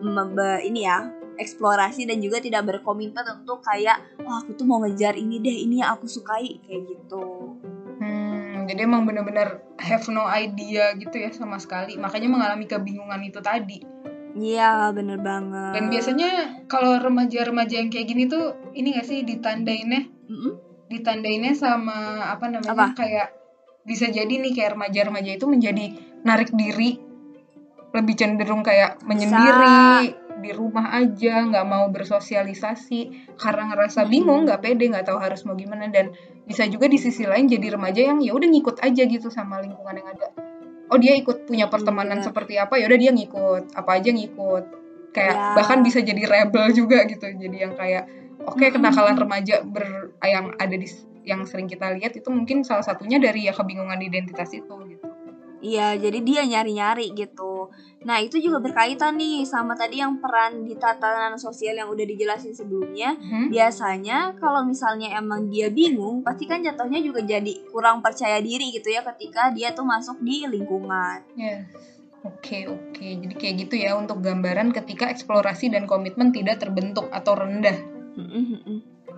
ini 0.64 0.84
ya 0.84 1.04
eksplorasi 1.36 2.06
dan 2.06 2.22
juga 2.22 2.38
tidak 2.38 2.64
berkomitmen 2.64 3.24
untuk 3.34 3.60
kayak 3.60 3.98
oh 4.22 4.36
aku 4.36 4.54
tuh 4.54 4.64
mau 4.64 4.80
ngejar 4.80 5.18
ini 5.18 5.42
deh 5.42 5.58
ini 5.66 5.82
yang 5.82 5.96
aku 5.96 6.06
sukai 6.06 6.60
kayak 6.62 6.84
gitu 6.86 7.24
Hmm, 8.02 8.66
jadi 8.66 8.90
emang 8.90 9.06
bener-bener 9.06 9.62
have 9.78 10.06
no 10.10 10.26
idea 10.26 10.98
gitu 10.98 11.14
ya 11.14 11.30
sama 11.30 11.62
sekali. 11.62 12.02
Makanya 12.02 12.34
mengalami 12.34 12.66
kebingungan 12.66 13.22
itu 13.22 13.38
tadi. 13.38 13.78
iya 14.32 14.90
bener 14.90 15.20
banget 15.20 15.76
Dan 15.76 15.92
biasanya 15.92 16.30
kalau 16.66 16.98
remaja-remaja 16.98 17.78
yang 17.84 17.92
kayak 17.92 18.08
gini 18.08 18.26
tuh 18.26 18.56
ini 18.74 18.96
gak 18.96 19.06
sih 19.06 19.22
ditandainnya? 19.22 20.08
Mm-mm. 20.26 20.71
Ditandainnya 20.92 21.56
sama 21.56 22.28
apa 22.28 22.52
namanya 22.52 22.92
Apa? 22.92 23.00
kayak 23.00 23.28
bisa 23.82 24.12
jadi 24.12 24.30
nih 24.30 24.52
kayak 24.54 24.78
remaja-remaja 24.78 25.32
itu 25.40 25.48
menjadi 25.48 25.86
narik 26.22 26.52
diri 26.54 27.00
lebih 27.92 28.16
cenderung 28.16 28.62
kayak 28.62 29.02
menyendiri 29.04 30.16
di 30.42 30.52
rumah 30.54 30.96
aja 30.96 31.44
nggak 31.46 31.66
mau 31.68 31.86
bersosialisasi 31.90 33.34
karena 33.38 33.74
ngerasa 33.74 34.06
Mm-mm. 34.06 34.12
bingung 34.12 34.42
nggak 34.48 34.62
pede 34.64 34.90
nggak 34.90 35.06
tahu 35.06 35.20
harus 35.22 35.44
mau 35.46 35.54
gimana 35.54 35.86
dan 35.92 36.14
bisa 36.46 36.66
juga 36.66 36.90
di 36.90 36.98
sisi 36.98 37.28
lain 37.30 37.46
jadi 37.46 37.78
remaja 37.78 38.02
yang 38.14 38.20
ya 38.24 38.34
udah 38.34 38.50
ngikut 38.50 38.82
aja 38.82 39.04
gitu 39.06 39.28
sama 39.30 39.62
lingkungan 39.62 39.98
yang 40.02 40.10
ada 40.14 40.28
oh 40.92 40.98
dia 40.98 41.14
ikut 41.16 41.46
punya 41.46 41.70
pertemanan 41.70 42.20
benar. 42.20 42.28
seperti 42.32 42.58
apa 42.58 42.80
ya 42.82 42.90
udah 42.90 43.00
dia 43.00 43.12
ngikut 43.14 43.64
apa 43.78 43.92
aja 44.02 44.10
ngikut 44.12 44.64
kayak 45.12 45.36
Ya. 45.36 45.54
bahkan 45.60 45.84
bisa 45.84 46.00
jadi 46.02 46.24
rebel 46.26 46.72
juga 46.80 47.04
gitu 47.06 47.28
jadi 47.28 47.58
yang 47.70 47.74
kayak 47.76 48.08
oke 48.46 48.60
Mm-mm. 48.60 48.74
kenakalan 48.76 49.16
remaja 49.18 49.62
ber 49.66 50.16
yang 50.24 50.54
ada 50.58 50.76
di 50.76 50.88
yang 51.22 51.46
sering 51.46 51.70
kita 51.70 51.94
lihat 51.94 52.18
itu 52.18 52.30
mungkin 52.34 52.66
salah 52.66 52.82
satunya 52.82 53.22
dari 53.22 53.46
ya 53.46 53.54
kebingungan 53.54 54.02
identitas 54.02 54.50
itu 54.58 54.74
gitu 54.90 55.12
Iya, 55.62 55.94
jadi 55.94 56.20
dia 56.26 56.42
nyari-nyari 56.42 57.14
gitu. 57.14 57.70
Nah, 58.02 58.18
itu 58.18 58.42
juga 58.42 58.58
berkaitan 58.58 59.14
nih 59.14 59.46
sama 59.46 59.78
tadi 59.78 60.02
yang 60.02 60.18
peran 60.18 60.66
di 60.66 60.74
tatanan 60.74 61.38
sosial 61.38 61.78
yang 61.78 61.86
udah 61.86 62.02
dijelasin 62.02 62.50
sebelumnya. 62.50 63.14
Hmm? 63.14 63.54
Biasanya 63.54 64.42
kalau 64.42 64.66
misalnya 64.66 65.14
emang 65.22 65.54
dia 65.54 65.70
bingung, 65.70 66.26
pasti 66.26 66.50
kan 66.50 66.66
jatuhnya 66.66 66.98
juga 67.06 67.22
jadi 67.22 67.54
kurang 67.70 68.02
percaya 68.02 68.42
diri 68.42 68.74
gitu 68.74 68.90
ya 68.90 69.06
ketika 69.06 69.54
dia 69.54 69.70
tuh 69.78 69.86
masuk 69.86 70.18
di 70.26 70.50
lingkungan. 70.50 71.22
Yes. 71.38 71.70
Oke, 72.22 72.70
oke. 72.70 73.08
Jadi 73.22 73.34
kayak 73.34 73.56
gitu 73.66 73.82
ya 73.82 73.98
untuk 73.98 74.22
gambaran 74.22 74.74
ketika 74.74 75.10
eksplorasi 75.10 75.74
dan 75.74 75.86
komitmen 75.90 76.34
tidak 76.34 76.62
terbentuk 76.62 77.10
atau 77.10 77.34
rendah. 77.38 77.91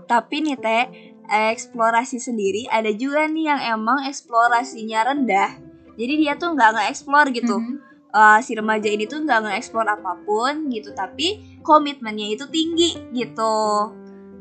Tapi 0.08 0.36
nih 0.43 0.58
Teh, 0.60 0.86
eksplorasi 1.29 2.19
sendiri 2.19 2.67
ada 2.67 2.91
juga 2.91 3.25
nih 3.25 3.45
yang 3.49 3.62
emang 3.79 4.06
eksplorasinya 4.06 5.13
rendah. 5.13 5.51
Jadi 5.95 6.13
dia 6.25 6.34
tuh 6.36 6.53
nggak 6.58 6.71
nge-explore 6.77 7.29
gitu. 7.32 7.58
Mhm. 7.58 7.75
Eh, 8.13 8.39
si 8.45 8.53
remaja 8.53 8.89
ini 8.93 9.10
tuh 9.10 9.25
nggak 9.25 9.41
nge-explore 9.41 9.89
apa 9.89 10.13
pun 10.21 10.69
gitu, 10.69 10.93
tapi 10.93 11.58
komitmennya 11.65 12.29
itu 12.29 12.45
tinggi 12.49 12.93
gitu. 13.10 13.89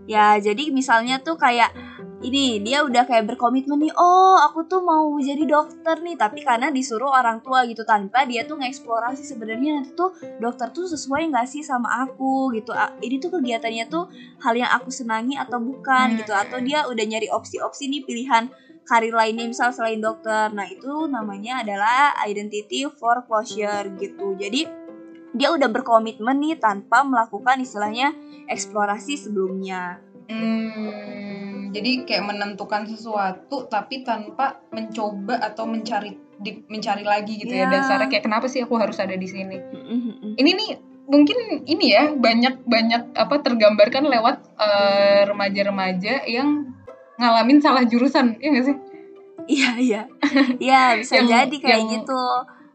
Ya, 0.04 0.36
jadi 0.36 0.74
misalnya 0.74 1.22
tuh 1.22 1.38
kayak 1.38 1.70
ini 2.22 2.62
dia 2.62 2.86
udah 2.86 3.02
kayak 3.02 3.26
berkomitmen 3.34 3.82
nih, 3.82 3.92
oh 3.98 4.38
aku 4.38 4.64
tuh 4.70 4.78
mau 4.80 5.10
jadi 5.18 5.42
dokter 5.42 5.98
nih, 6.00 6.14
tapi 6.14 6.40
karena 6.46 6.70
disuruh 6.70 7.10
orang 7.10 7.42
tua 7.42 7.66
gitu 7.66 7.82
tanpa 7.82 8.22
dia 8.24 8.46
tuh 8.46 8.62
ngeksplorasi 8.62 9.26
sebenarnya 9.26 9.82
nanti 9.82 9.90
tuh 9.98 10.14
dokter 10.38 10.70
tuh 10.70 10.86
sesuai 10.86 11.34
nggak 11.34 11.46
sih 11.50 11.66
sama 11.66 12.06
aku 12.06 12.54
gitu. 12.54 12.70
Ini 13.02 13.18
tuh 13.18 13.30
kegiatannya 13.34 13.84
tuh 13.90 14.06
hal 14.46 14.54
yang 14.54 14.70
aku 14.70 14.94
senangi 14.94 15.34
atau 15.34 15.58
bukan 15.58 16.14
Hmm. 16.14 16.18
gitu, 16.18 16.30
atau 16.30 16.62
dia 16.62 16.86
udah 16.86 17.04
nyari 17.04 17.26
opsi-opsi 17.28 17.90
nih 17.90 18.02
pilihan 18.06 18.46
karir 18.86 19.14
lainnya 19.14 19.46
misal 19.46 19.70
selain 19.74 19.98
dokter. 20.02 20.50
Nah, 20.54 20.66
itu 20.66 21.06
namanya 21.10 21.62
adalah 21.62 22.14
identity 22.26 22.86
foreclosure 22.98 23.86
gitu. 23.98 24.34
Jadi 24.38 24.66
dia 25.32 25.48
udah 25.48 25.70
berkomitmen 25.70 26.36
nih 26.38 26.54
tanpa 26.60 27.02
melakukan 27.06 27.62
istilahnya 27.62 28.12
eksplorasi 28.50 29.16
sebelumnya. 29.16 30.02
Hmm, 30.28 31.51
jadi 31.72 32.04
kayak 32.04 32.24
menentukan 32.24 32.84
sesuatu 32.84 33.64
tapi 33.66 34.00
tanpa 34.00 34.60
mencoba 34.68 35.40
atau 35.40 35.64
mencari 35.64 36.12
di- 36.36 36.62
mencari 36.66 37.02
lagi 37.02 37.38
gitu 37.38 37.50
ya 37.50 37.64
Iya. 37.64 37.72
dasarnya 37.72 38.08
kayak 38.08 38.24
kenapa 38.24 38.46
sih 38.46 38.60
aku 38.60 38.76
harus 38.76 38.96
ada 38.96 39.14
di 39.14 39.24
sini. 39.24 39.56
Mm-mm-mm. 39.56 40.34
Ini 40.34 40.50
nih 40.52 40.70
mungkin 41.04 41.38
ini 41.64 41.86
ya 41.90 42.10
banyak 42.10 42.62
banyak 42.62 43.02
apa 43.12 43.34
tergambarkan 43.40 44.04
lewat 44.04 44.36
eh, 44.54 45.22
remaja-remaja 45.24 46.26
yang 46.26 46.70
ngalamin 47.14 47.58
salah 47.58 47.82
jurusan, 47.82 48.36
ya 48.36 48.48
nggak 48.48 48.66
sih? 48.66 48.76
Iya 49.44 49.70
iya, 49.76 50.02
iya 50.58 50.82
bisa 50.94 51.16
Yang- 51.18 51.30
jadi 51.30 51.56
kayak 51.58 51.72
yang- 51.76 51.90
gitu. 51.96 52.22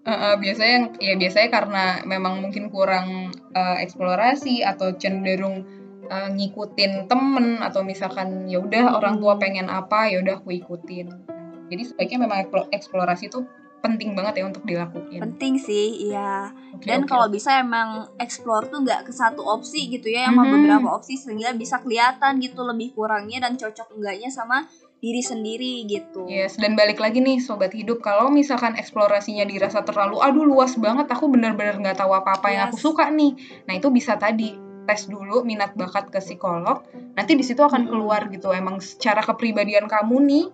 Eh, 0.02 0.12
eh, 0.12 0.36
biasanya 0.38 0.72
yang 0.74 0.86
ya 0.98 1.14
biasanya 1.18 1.50
karena 1.52 1.84
memang 2.04 2.40
mungkin 2.40 2.68
kurang 2.68 3.08
eh, 3.52 3.78
eksplorasi 3.84 4.64
atau 4.64 4.96
cenderung 4.96 5.68
uh, 6.08 6.30
ngikutin 6.34 7.12
temen 7.12 7.60
atau 7.62 7.84
misalkan 7.84 8.48
ya 8.50 8.64
udah 8.64 8.98
orang 8.98 9.20
tua 9.22 9.36
pengen 9.38 9.68
apa 9.68 10.10
ya 10.10 10.24
udah 10.24 10.40
aku 10.42 10.56
ikutin 10.56 11.38
jadi 11.68 11.84
sebaiknya 11.84 12.20
memang 12.28 12.48
eksplorasi 12.72 13.28
itu 13.28 13.44
penting 13.78 14.18
banget 14.18 14.42
ya 14.42 14.44
untuk 14.50 14.66
dilakukan. 14.66 15.22
Penting 15.22 15.62
sih, 15.62 16.10
iya. 16.10 16.52
Okay, 16.76 16.92
Dan 16.92 17.06
okay. 17.06 17.10
kalau 17.14 17.28
bisa 17.30 17.62
emang 17.62 18.10
explore 18.18 18.68
tuh 18.68 18.82
nggak 18.82 19.06
ke 19.08 19.14
satu 19.14 19.46
opsi 19.46 19.88
gitu 19.88 20.10
ya, 20.10 20.28
emang 20.28 20.50
mm-hmm. 20.50 20.66
beberapa 20.66 20.88
opsi 20.98 21.16
sehingga 21.16 21.54
bisa 21.54 21.80
kelihatan 21.82 22.42
gitu 22.42 22.66
lebih 22.66 22.98
kurangnya 22.98 23.48
dan 23.48 23.56
cocok 23.56 23.96
enggaknya 23.96 24.34
sama 24.34 24.66
diri 24.98 25.22
sendiri 25.22 25.86
gitu. 25.86 26.26
Yes, 26.26 26.58
dan 26.58 26.74
balik 26.74 26.98
lagi 26.98 27.22
nih 27.22 27.38
sobat 27.38 27.70
hidup, 27.70 28.02
kalau 28.02 28.34
misalkan 28.34 28.74
eksplorasinya 28.74 29.46
dirasa 29.46 29.86
terlalu, 29.86 30.18
aduh 30.26 30.42
luas 30.42 30.74
banget, 30.74 31.06
aku 31.14 31.30
benar-benar 31.30 31.78
nggak 31.78 32.02
tahu 32.02 32.18
apa-apa 32.18 32.50
yes. 32.50 32.54
yang 32.58 32.64
aku 32.74 32.78
suka 32.82 33.06
nih. 33.14 33.38
Nah 33.70 33.78
itu 33.78 33.94
bisa 33.94 34.18
tadi 34.18 34.67
tes 34.88 35.12
dulu 35.12 35.44
minat 35.44 35.76
bakat 35.76 36.08
ke 36.08 36.24
psikolog. 36.24 36.88
Nanti 37.14 37.36
di 37.36 37.44
situ 37.44 37.60
akan 37.60 37.92
keluar 37.92 38.32
gitu, 38.32 38.56
emang 38.56 38.80
secara 38.80 39.20
kepribadian 39.20 39.92
kamu 39.92 40.16
nih 40.24 40.46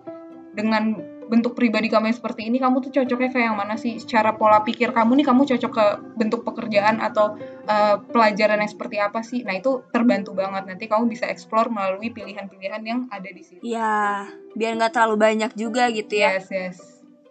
dengan 0.58 1.14
bentuk 1.24 1.56
pribadi 1.56 1.88
kamu 1.88 2.12
yang 2.12 2.18
seperti 2.20 2.42
ini 2.52 2.60
kamu 2.60 2.84
tuh 2.84 2.92
cocoknya 2.92 3.30
kayak 3.32 3.46
yang 3.48 3.56
mana 3.56 3.74
sih? 3.80 3.96
Secara 3.96 4.36
pola 4.36 4.60
pikir 4.60 4.92
kamu 4.92 5.22
nih 5.22 5.26
kamu 5.26 5.42
cocok 5.48 5.72
ke 5.72 5.86
bentuk 6.20 6.44
pekerjaan 6.44 7.00
atau 7.00 7.40
uh, 7.64 7.96
pelajaran 8.12 8.60
yang 8.60 8.70
seperti 8.70 9.00
apa 9.00 9.24
sih? 9.24 9.40
Nah 9.42 9.56
itu 9.56 9.84
terbantu 9.88 10.36
banget. 10.36 10.68
Nanti 10.68 10.84
kamu 10.84 11.08
bisa 11.08 11.24
explore 11.28 11.72
melalui 11.72 12.12
pilihan-pilihan 12.12 12.82
yang 12.84 13.00
ada 13.08 13.28
di 13.28 13.40
sini 13.40 13.60
ya 13.64 14.28
biar 14.54 14.76
nggak 14.76 14.92
terlalu 14.92 15.16
banyak 15.16 15.52
juga 15.56 15.88
gitu 15.90 16.12
ya. 16.20 16.36
Yes 16.36 16.48
yes. 16.52 16.78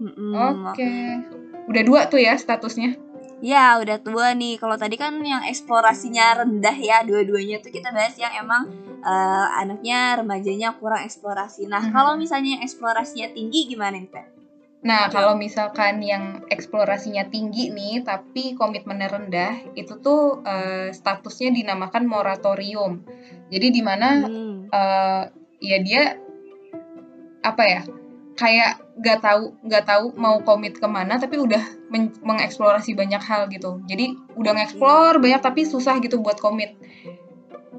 Mm 0.01 0.09
-mm. 0.09 0.31
oke. 0.33 0.53
Okay. 0.73 1.05
udah 1.63 1.83
dua 1.87 2.01
tuh 2.11 2.19
ya 2.19 2.35
statusnya 2.35 2.99
Ya 3.43 3.75
udah 3.75 3.99
tua 3.99 4.31
nih. 4.31 4.55
Kalau 4.55 4.79
tadi 4.79 4.95
kan 4.95 5.19
yang 5.19 5.43
eksplorasinya 5.43 6.47
rendah 6.47 6.77
ya 6.79 7.03
dua-duanya 7.03 7.59
tuh 7.59 7.75
kita 7.75 7.91
bahas 7.91 8.15
yang 8.15 8.31
emang 8.39 8.71
uh, 9.03 9.47
anaknya 9.59 10.15
remajanya 10.23 10.79
kurang 10.79 11.03
eksplorasi. 11.03 11.67
Nah 11.67 11.83
hmm. 11.83 11.91
kalau 11.91 12.15
misalnya 12.15 12.55
yang 12.55 12.63
eksplorasinya 12.63 13.35
tinggi 13.35 13.67
gimana 13.67 13.99
nih 13.99 14.07
Teh? 14.07 14.27
Nah, 14.83 15.07
kalau 15.07 15.39
misalkan 15.39 16.03
yang 16.03 16.43
eksplorasinya 16.51 17.31
tinggi 17.31 17.71
nih, 17.71 18.03
tapi 18.03 18.51
komitmennya 18.51 19.15
rendah, 19.15 19.53
itu 19.79 19.95
tuh 20.03 20.43
uh, 20.43 20.91
statusnya 20.91 21.55
dinamakan 21.55 22.03
moratorium. 22.03 22.99
Jadi 23.47 23.67
di 23.71 23.79
mana 23.79 24.27
hmm. 24.27 24.67
uh, 24.75 25.23
ya 25.63 25.77
dia 25.79 26.19
apa 27.47 27.63
ya? 27.63 27.81
Kayak 28.33 28.81
nggak 28.97 29.19
tahu 29.21 29.53
nggak 29.65 29.85
tahu 29.85 30.05
mau 30.17 30.41
komit 30.41 30.77
ke 30.81 30.87
mana 30.89 31.21
tapi 31.21 31.37
udah 31.37 31.61
men 31.93 32.13
mengeksplorasi 32.21 32.97
banyak 32.97 33.21
hal 33.21 33.49
gitu. 33.49 33.81
Jadi 33.85 34.17
udah 34.37 34.51
ngeksplor 34.57 35.21
banyak 35.21 35.41
tapi 35.41 35.65
susah 35.65 36.01
gitu 36.01 36.21
buat 36.21 36.41
komit 36.41 36.73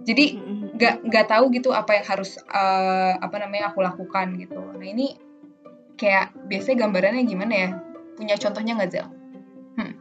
jadi 0.04 0.36
nggak 0.76 1.08
nggak 1.08 1.26
tahu 1.32 1.48
gitu 1.56 1.72
apa 1.72 1.96
yang 1.96 2.06
harus 2.06 2.36
uh, 2.52 3.16
apa 3.16 3.36
namanya 3.40 3.72
aku 3.72 3.80
lakukan 3.80 4.36
gitu. 4.36 4.60
Nah 4.60 4.84
ini 4.84 5.16
kayak 5.96 6.36
biasanya 6.44 6.86
gambarannya 6.86 7.24
gimana 7.24 7.54
ya? 7.56 7.70
Punya 8.14 8.36
contohnya 8.36 8.76
nggak 8.76 8.90
Zel? 8.92 9.08
Hmm. 9.80 9.94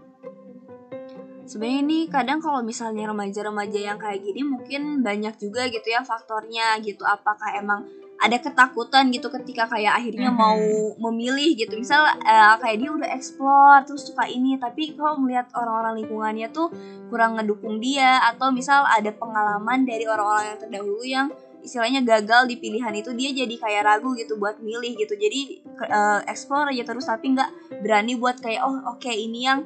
Sebenarnya 1.47 1.79
ini 1.87 1.99
kadang 2.11 2.43
kalau 2.43 2.59
misalnya 2.59 3.07
remaja-remaja 3.15 3.79
yang 3.79 3.97
kayak 3.97 4.19
gini 4.19 4.43
mungkin 4.43 4.99
banyak 4.99 5.39
juga 5.39 5.71
gitu 5.71 5.87
ya 5.87 6.03
faktornya 6.03 6.83
gitu. 6.83 7.07
Apakah 7.07 7.55
emang 7.55 7.87
ada 8.23 8.37
ketakutan 8.39 9.11
gitu 9.11 9.27
ketika 9.27 9.67
kayak 9.67 9.99
akhirnya 9.99 10.31
mm 10.31 10.39
-hmm. 10.39 10.51
mau 10.55 10.63
memilih 11.11 11.59
gitu 11.59 11.75
misal 11.75 12.07
uh, 12.07 12.55
kayak 12.63 12.79
dia 12.79 12.89
udah 12.89 13.09
explore 13.11 13.83
terus 13.83 14.07
suka 14.07 14.23
ini 14.31 14.55
tapi 14.55 14.95
kalau 14.95 15.19
melihat 15.19 15.51
orang-orang 15.51 16.03
lingkungannya 16.03 16.47
tuh 16.55 16.71
kurang 17.11 17.35
ngedukung 17.35 17.83
dia 17.83 18.23
atau 18.31 18.55
misal 18.55 18.87
ada 18.87 19.11
pengalaman 19.11 19.83
dari 19.83 20.07
orang-orang 20.07 20.55
yang 20.55 20.59
terdahulu 20.59 21.03
yang 21.03 21.27
istilahnya 21.63 22.03
gagal 22.03 22.51
di 22.51 22.59
pilihan 22.59 22.91
itu 22.91 23.15
dia 23.15 23.31
jadi 23.31 23.55
kayak 23.55 23.83
ragu 23.87 24.11
gitu 24.19 24.35
buat 24.35 24.59
milih 24.59 24.99
gitu 24.99 25.15
jadi 25.15 25.63
uh, 25.87 26.19
explore 26.27 26.71
aja 26.71 26.83
terus 26.83 27.07
tapi 27.07 27.35
nggak 27.35 27.79
berani 27.79 28.19
buat 28.19 28.39
kayak 28.43 28.61
oh 28.67 28.95
oke 28.95 28.99
okay, 28.99 29.15
ini 29.15 29.47
yang 29.47 29.63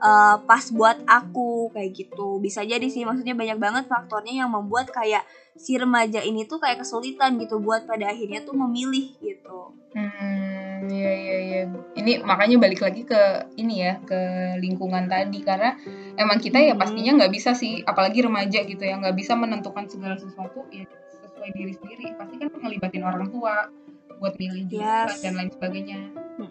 uh, 0.00 0.36
pas 0.44 0.64
buat 0.72 0.98
aku 1.06 1.72
kayak 1.72 1.90
gitu 1.96 2.42
bisa 2.42 2.62
jadi 2.62 2.84
sih 2.88 3.04
maksudnya 3.04 3.36
banyak 3.36 3.58
banget 3.60 3.84
faktornya 3.88 4.44
yang 4.44 4.50
membuat 4.52 4.92
kayak 4.92 5.24
si 5.56 5.80
remaja 5.80 6.20
ini 6.20 6.44
tuh 6.44 6.60
kayak 6.60 6.84
kesulitan 6.84 7.40
gitu 7.40 7.58
buat 7.58 7.88
pada 7.88 8.12
akhirnya 8.12 8.44
tuh 8.44 8.54
memilih 8.54 9.16
gitu. 9.18 9.72
Hmm, 9.96 10.84
iya 10.92 11.12
iya 11.16 11.36
iya. 11.40 11.60
Ini 11.96 12.20
makanya 12.20 12.60
balik 12.60 12.84
lagi 12.84 13.08
ke 13.08 13.48
ini 13.56 13.80
ya, 13.80 13.96
ke 14.04 14.20
lingkungan 14.60 15.08
tadi 15.08 15.40
karena 15.40 15.72
emang 16.20 16.36
kita 16.36 16.60
ya 16.60 16.76
pastinya 16.76 17.16
nggak 17.16 17.32
bisa 17.32 17.56
sih, 17.56 17.80
apalagi 17.80 18.20
remaja 18.20 18.60
gitu 18.68 18.84
ya, 18.84 19.00
nggak 19.00 19.16
bisa 19.16 19.32
menentukan 19.32 19.88
segala 19.88 20.20
sesuatu 20.20 20.68
ya 20.68 20.84
sesuai 21.24 21.50
diri 21.56 21.72
sendiri. 21.72 22.06
Pasti 22.20 22.36
kan 22.36 22.52
ngelibatin 22.52 23.02
orang 23.08 23.32
tua 23.32 23.72
buat 24.20 24.36
milih 24.36 24.68
juga 24.68 25.08
yes. 25.08 25.24
dan 25.24 25.40
lain 25.40 25.50
sebagainya. 25.52 26.00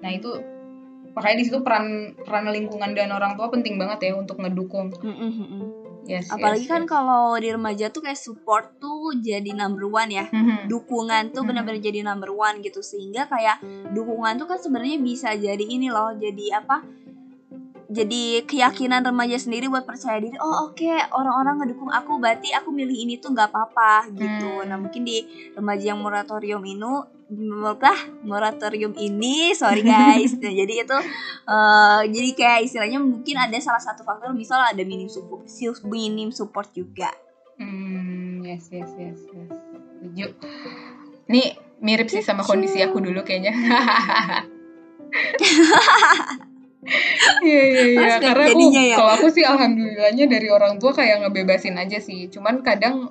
Nah 0.01 0.11
itu 0.13 0.31
makanya 1.15 1.37
di 1.39 1.45
situ 1.47 1.63
peran 1.63 2.11
peran 2.27 2.51
lingkungan 2.51 2.91
dan 2.91 3.09
orang 3.15 3.39
tua 3.39 3.47
penting 3.47 3.79
banget 3.79 4.11
ya 4.11 4.19
untuk 4.19 4.37
ngedukung. 4.43 4.91
Yes, 6.05 6.29
Apalagi 6.29 6.69
yes, 6.69 6.71
kan 6.71 6.85
yes. 6.85 6.89
kalau 6.93 7.33
di 7.41 7.49
remaja 7.49 7.89
tuh 7.89 8.05
kayak 8.05 8.21
support 8.21 8.77
tuh 8.77 9.17
jadi 9.17 9.57
number 9.57 9.89
one 9.89 10.13
ya. 10.13 10.29
Mm-hmm. 10.29 10.69
Dukungan 10.69 11.33
tuh 11.33 11.41
mm-hmm. 11.41 11.47
benar-benar 11.49 11.81
jadi 11.81 11.99
number 12.05 12.29
one 12.29 12.61
gitu 12.61 12.85
sehingga 12.85 13.25
kayak 13.25 13.57
dukungan 13.89 14.37
tuh 14.37 14.45
kan 14.45 14.61
sebenarnya 14.61 15.01
bisa 15.01 15.33
jadi 15.33 15.65
ini 15.65 15.89
loh, 15.89 16.13
jadi 16.13 16.61
apa? 16.61 16.85
Jadi 17.89 18.45
keyakinan 18.45 19.01
remaja 19.01 19.37
sendiri 19.37 19.65
buat 19.65 19.85
percaya 19.85 20.21
diri. 20.21 20.37
Oh 20.37 20.69
oke 20.69 20.77
okay, 20.77 20.93
orang-orang 21.09 21.65
ngedukung 21.65 21.89
aku, 21.89 22.21
berarti 22.21 22.53
aku 22.53 22.69
milih 22.69 22.97
ini 22.97 23.17
tuh 23.17 23.33
nggak 23.33 23.49
apa-apa 23.49 24.09
gitu. 24.13 24.61
Mm. 24.61 24.65
Nah 24.69 24.77
mungkin 24.77 25.01
di 25.05 25.25
remaja 25.53 25.93
yang 25.93 26.01
moratorium 26.01 26.61
ini 26.65 27.14
apa 27.65 28.21
moratorium 28.21 28.93
ini 28.93 29.57
sorry 29.57 29.81
guys. 29.81 30.37
Nah, 30.41 30.53
jadi 30.53 30.73
itu 30.85 30.97
uh, 31.49 32.01
jadi 32.05 32.29
kayak 32.37 32.59
istilahnya 32.69 33.01
mungkin 33.01 33.35
ada 33.41 33.57
salah 33.57 33.81
satu 33.81 34.05
faktor 34.05 34.29
misal 34.37 34.61
ada 34.61 34.81
minim 34.85 35.09
support 35.09 35.49
minim 35.89 36.29
support 36.29 36.69
juga. 36.69 37.09
Hmm 37.57 38.45
yes 38.45 38.69
yes 38.69 38.91
yes 38.97 39.19
yes. 39.33 39.51
Setuju. 40.01 40.25
Ini 41.25 41.43
mirip 41.81 42.07
sih 42.13 42.21
sama 42.21 42.45
kondisi 42.45 42.81
aku 42.85 43.01
dulu 43.01 43.25
kayaknya. 43.25 43.53
Iya 47.41 47.63
iya 47.65 47.83
iya. 47.97 48.15
Karena 48.21 48.45
aku 48.45 48.61
ya? 48.77 48.93
kalau 48.93 49.11
aku 49.17 49.27
sih 49.33 49.41
alhamdulillahnya 49.41 50.29
dari 50.29 50.53
orang 50.53 50.77
tua 50.77 50.93
kayak 50.93 51.25
ngebebasin 51.25 51.81
aja 51.81 51.97
sih. 51.97 52.29
Cuman 52.29 52.61
kadang 52.61 53.09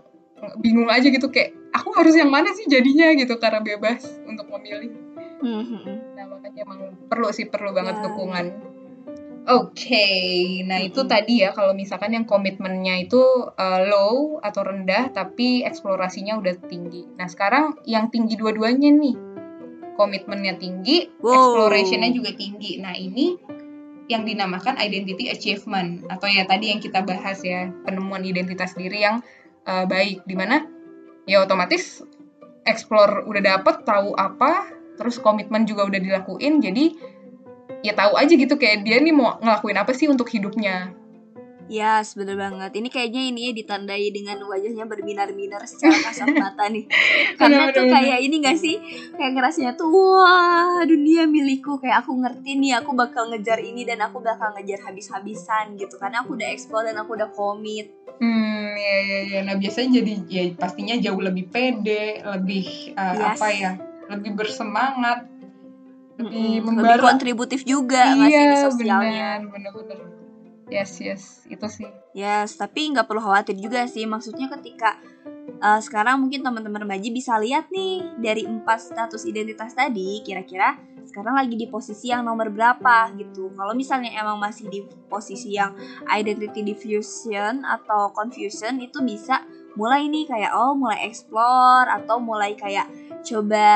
bingung 0.63 0.87
aja 0.87 1.11
gitu 1.11 1.27
kayak 1.33 1.57
aku 1.75 1.91
harus 1.99 2.15
yang 2.15 2.31
mana 2.31 2.55
sih 2.55 2.71
jadinya 2.71 3.11
gitu 3.19 3.35
karena 3.43 3.59
bebas 3.59 4.07
untuk 4.25 4.47
memilih 4.47 4.95
mm-hmm. 5.43 6.15
nah 6.15 6.25
makanya 6.31 6.63
emang 6.63 6.81
perlu 7.11 7.35
sih 7.35 7.51
perlu 7.51 7.75
banget 7.75 7.99
yeah. 7.99 8.05
dukungan 8.07 8.47
oke 9.51 9.75
okay. 9.75 10.63
nah 10.63 10.79
mm-hmm. 10.79 10.89
itu 10.95 11.01
tadi 11.11 11.35
ya 11.43 11.51
kalau 11.51 11.75
misalkan 11.75 12.15
yang 12.15 12.25
komitmennya 12.25 13.03
itu 13.03 13.21
uh, 13.51 13.81
low 13.91 14.39
atau 14.39 14.63
rendah 14.63 15.11
tapi 15.11 15.67
eksplorasinya 15.67 16.39
udah 16.39 16.55
tinggi 16.71 17.11
nah 17.19 17.27
sekarang 17.27 17.75
yang 17.85 18.09
tinggi 18.15 18.39
dua-duanya 18.39 18.95
nih 18.95 19.19
komitmennya 19.99 20.55
tinggi 20.57 21.11
wow. 21.19 21.35
explorationnya 21.35 22.15
juga 22.15 22.31
tinggi 22.39 22.79
nah 22.79 22.95
ini 22.95 23.37
yang 24.05 24.29
dinamakan 24.29 24.77
identity 24.77 25.33
achievement 25.33 26.05
atau 26.13 26.29
ya 26.29 26.45
tadi 26.45 26.77
yang 26.77 26.81
kita 26.81 27.01
bahas 27.03 27.41
ya 27.41 27.73
penemuan 27.89 28.21
identitas 28.21 28.77
diri 28.77 29.01
yang 29.01 29.25
uh, 29.65 29.89
baik 29.89 30.29
di 30.29 30.37
mana 30.37 30.74
ya 31.25 31.45
otomatis 31.45 32.05
explore 32.65 33.25
udah 33.29 33.43
dapet 33.43 33.85
tahu 33.85 34.17
apa 34.17 34.73
terus 34.97 35.21
komitmen 35.21 35.69
juga 35.69 35.89
udah 35.89 36.01
dilakuin 36.01 36.61
jadi 36.63 36.95
ya 37.85 37.93
tahu 37.93 38.17
aja 38.17 38.33
gitu 38.33 38.57
kayak 38.57 38.85
dia 38.85 39.01
nih 39.01 39.13
mau 39.13 39.37
ngelakuin 39.41 39.77
apa 39.77 39.93
sih 39.93 40.09
untuk 40.09 40.29
hidupnya 40.33 40.95
Ya, 41.65 41.97
yes, 41.97 42.13
bener 42.13 42.37
banget. 42.37 42.77
Ini 42.77 42.93
kayaknya 42.93 43.23
ini 43.25 43.41
ya 43.49 43.53
ditandai 43.57 44.13
dengan 44.13 44.37
wajahnya 44.45 44.85
berbinar-binar 44.85 45.65
secara 45.65 45.97
kasat 45.97 46.37
mata 46.37 46.69
nih. 46.69 46.85
Karena 47.41 47.73
tuh 47.73 47.89
kayak 47.89 48.21
ini 48.21 48.45
gak 48.45 48.61
sih? 48.61 48.77
Kayak 49.17 49.33
ngerasanya 49.33 49.73
tuh, 49.73 49.89
wah 49.89 50.85
dunia 50.85 51.25
milikku. 51.25 51.81
Kayak 51.81 52.05
aku 52.05 52.21
ngerti 52.21 52.61
nih, 52.61 52.85
aku 52.85 52.93
bakal 52.93 53.33
ngejar 53.33 53.65
ini 53.65 53.89
dan 53.89 54.05
aku 54.05 54.21
bakal 54.21 54.53
ngejar 54.53 54.85
habis-habisan 54.85 55.81
gitu. 55.81 55.97
Karena 55.97 56.21
aku 56.21 56.37
udah 56.37 56.53
explore 56.53 56.85
dan 56.85 57.01
aku 57.01 57.17
udah 57.17 57.33
komit. 57.33 57.97
Hmm, 58.23 58.71
ya, 58.79 58.97
ya, 59.03 59.19
ya. 59.27 59.41
Nah 59.43 59.55
biasanya 59.59 60.01
jadi 60.01 60.13
ya 60.31 60.43
pastinya 60.55 60.95
jauh 60.99 61.19
lebih 61.19 61.51
pede, 61.51 62.23
lebih 62.23 62.95
uh, 62.95 63.15
yes. 63.15 63.27
apa 63.35 63.47
ya? 63.51 63.73
Lebih 64.05 64.33
bersemangat, 64.39 65.27
lebih 66.19 66.63
mm 66.63 66.67
-hmm. 66.67 66.77
lebih 66.79 67.03
kontributif 67.03 67.61
juga 67.67 68.15
iya, 68.15 68.19
ngasih 68.23 68.45
di 68.47 68.59
sosialnya. 68.71 69.31
bener-bener 69.51 69.99
yes 70.71 71.01
yes 71.01 71.23
itu 71.49 71.67
sih 71.69 71.89
yes 72.17 72.57
tapi 72.57 72.89
nggak 72.93 73.05
perlu 73.09 73.21
khawatir 73.21 73.57
juga 73.59 73.85
sih 73.89 74.09
maksudnya 74.09 74.49
ketika 74.59 74.97
uh, 75.61 75.81
sekarang 75.81 76.21
mungkin 76.25 76.41
teman-teman 76.41 76.89
remaja 76.89 77.09
bisa 77.13 77.37
lihat 77.41 77.69
nih 77.69 78.05
dari 78.21 78.49
empat 78.49 78.95
status 78.95 79.29
identitas 79.29 79.77
tadi 79.77 80.25
kira-kira 80.25 80.79
sekarang 81.07 81.35
lagi 81.37 81.55
di 81.55 81.67
posisi 81.69 82.11
yang 82.11 82.25
nomor 82.25 82.51
berapa 82.51 83.13
gitu 83.17 83.53
kalau 83.55 83.73
misalnya 83.77 84.11
emang 84.17 84.41
masih 84.41 84.67
di 84.69 84.83
posisi 85.09 85.55
yang 85.55 85.77
identity 86.09 86.65
diffusion 86.65 87.63
atau 87.65 88.11
confusion 88.13 88.81
itu 88.81 89.01
bisa 89.05 89.45
mulai 89.75 90.07
nih 90.07 90.27
kayak 90.31 90.53
oh 90.55 90.75
mulai 90.79 91.07
explore 91.07 91.91
atau 91.91 92.23
mulai 92.23 92.55
kayak 92.55 92.87
coba 93.27 93.71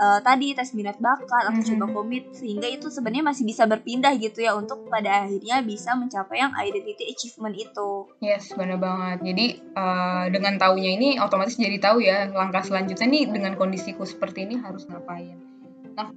uh, 0.00 0.18
tadi 0.24 0.56
tes 0.56 0.72
minat 0.72 0.96
bakat 0.96 1.52
atau 1.52 1.60
coba 1.60 1.84
Mhm. 1.86 1.94
komit 1.94 2.24
sehingga 2.32 2.66
itu 2.66 2.88
sebenarnya 2.88 3.24
masih 3.30 3.44
bisa 3.44 3.68
berpindah 3.68 4.16
gitu 4.16 4.40
ya 4.40 4.56
untuk 4.56 4.88
pada 4.88 5.28
akhirnya 5.28 5.60
bisa 5.60 5.92
mencapai 5.92 6.40
yang 6.40 6.52
identity 6.56 7.12
achievement 7.12 7.54
itu. 7.54 8.08
Yes, 8.24 8.50
benar 8.56 8.80
banget. 8.80 9.18
Jadi 9.22 9.46
eh, 9.60 10.24
dengan 10.32 10.56
taunya 10.56 10.90
ini 10.96 11.20
otomatis 11.20 11.60
jadi 11.60 11.76
tahu 11.76 12.00
ya 12.00 12.32
langkah 12.32 12.64
selanjutnya 12.64 13.06
nih 13.06 13.24
dengan 13.28 13.52
kondisiku 13.54 14.08
seperti 14.08 14.48
ini 14.48 14.56
harus 14.58 14.88
ngapain. 14.88 15.36
Nah, 15.94 16.08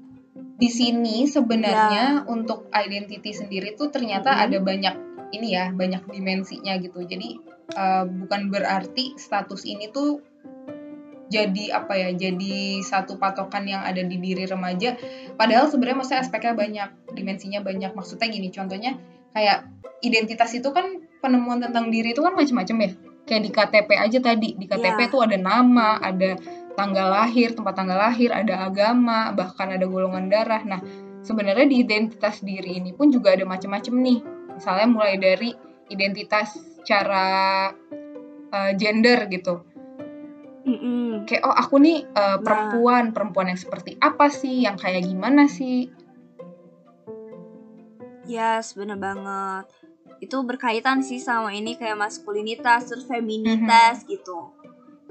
di 0.63 0.71
sini 0.71 1.28
sebenarnya 1.28 2.23
untuk 2.32 2.71
identity 2.71 3.36
sendiri 3.36 3.76
tuh 3.76 3.91
ternyata 3.91 4.32
Mhm. 4.32 4.43
ada 4.47 4.58
banyak 4.63 4.95
ini 5.36 5.47
ya, 5.60 5.76
banyak 5.76 6.08
dimensinya 6.08 6.80
gitu. 6.80 7.04
Jadi 7.04 7.52
eh, 7.73 8.06
bukan 8.06 8.47
berarti 8.54 9.17
status 9.19 9.65
ini 9.67 9.89
tuh 9.91 10.23
jadi 11.28 11.73
apa 11.73 11.97
ya, 11.97 12.10
jadi 12.13 12.84
satu 12.86 13.17
patokan 13.17 13.65
yang 13.65 13.82
ada 13.82 14.04
di 14.06 14.21
diri 14.21 14.45
remaja. 14.45 14.93
Padahal 15.34 15.65
sebenarnya 15.71 15.97
maksudnya 15.97 16.21
aspeknya 16.21 16.54
banyak, 16.54 16.89
dimensinya 17.17 17.65
banyak. 17.65 17.91
Maksudnya 17.97 18.30
gini, 18.30 18.54
contohnya 18.54 18.99
kayak 19.34 19.65
identitas 20.06 20.54
itu 20.54 20.69
kan 20.69 21.02
penemuan 21.23 21.63
tentang 21.63 21.89
diri 21.89 22.13
itu 22.13 22.21
kan 22.21 22.38
macam-macam 22.38 22.78
ya. 22.86 22.89
Kayak 23.23 23.41
di 23.41 23.52
KTP 23.56 23.89
aja 23.97 24.19
tadi, 24.21 24.49
di 24.60 24.65
KTP 24.67 24.99
Ya. 24.99 25.10
tuh 25.10 25.21
ada 25.26 25.38
nama, 25.39 25.97
ada 25.97 26.38
tanggal 26.73 27.07
lahir, 27.09 27.53
tempat 27.53 27.73
tanggal 27.77 27.97
lahir, 27.97 28.33
ada 28.33 28.65
agama, 28.67 29.29
bahkan 29.33 29.69
ada 29.73 29.86
golongan 29.86 30.29
darah. 30.29 30.62
Nah, 30.65 30.81
sebenarnya 31.21 31.65
di 31.69 31.77
identitas 31.81 32.41
diri 32.41 32.81
ini 32.81 32.91
pun 32.91 33.09
juga 33.09 33.33
ada 33.33 33.45
macam-macam 33.45 33.93
nih. 34.01 34.19
Misalnya 34.57 34.88
mulai 34.89 35.15
dari 35.17 35.49
identitas 35.89 36.57
cara 36.83 37.69
eh, 38.53 38.71
gender 38.77 39.25
gitu. 39.29 39.63
Mm-mm. 40.63 41.27
Kayak 41.27 41.43
oh 41.43 41.55
aku 41.55 41.75
nih 41.79 42.07
eh, 42.07 42.38
Nah. 42.38 42.39
perempuan, 42.39 43.12
perempuan 43.12 43.51
yang 43.51 43.59
seperti 43.59 43.99
apa 43.99 44.31
sih, 44.31 44.63
yang 44.63 44.79
kayak 44.79 45.03
gimana 45.05 45.47
sih? 45.47 45.91
Yes, 48.23 48.71
bener 48.75 48.95
banget. 48.95 49.67
Itu 50.23 50.39
berkaitan 50.47 51.03
sih 51.03 51.19
sama 51.19 51.51
ini 51.51 51.75
kayak 51.75 51.99
maskulinitas 51.99 52.88
terus 52.88 53.03
feminitas 53.03 54.07
gitu. 54.07 54.62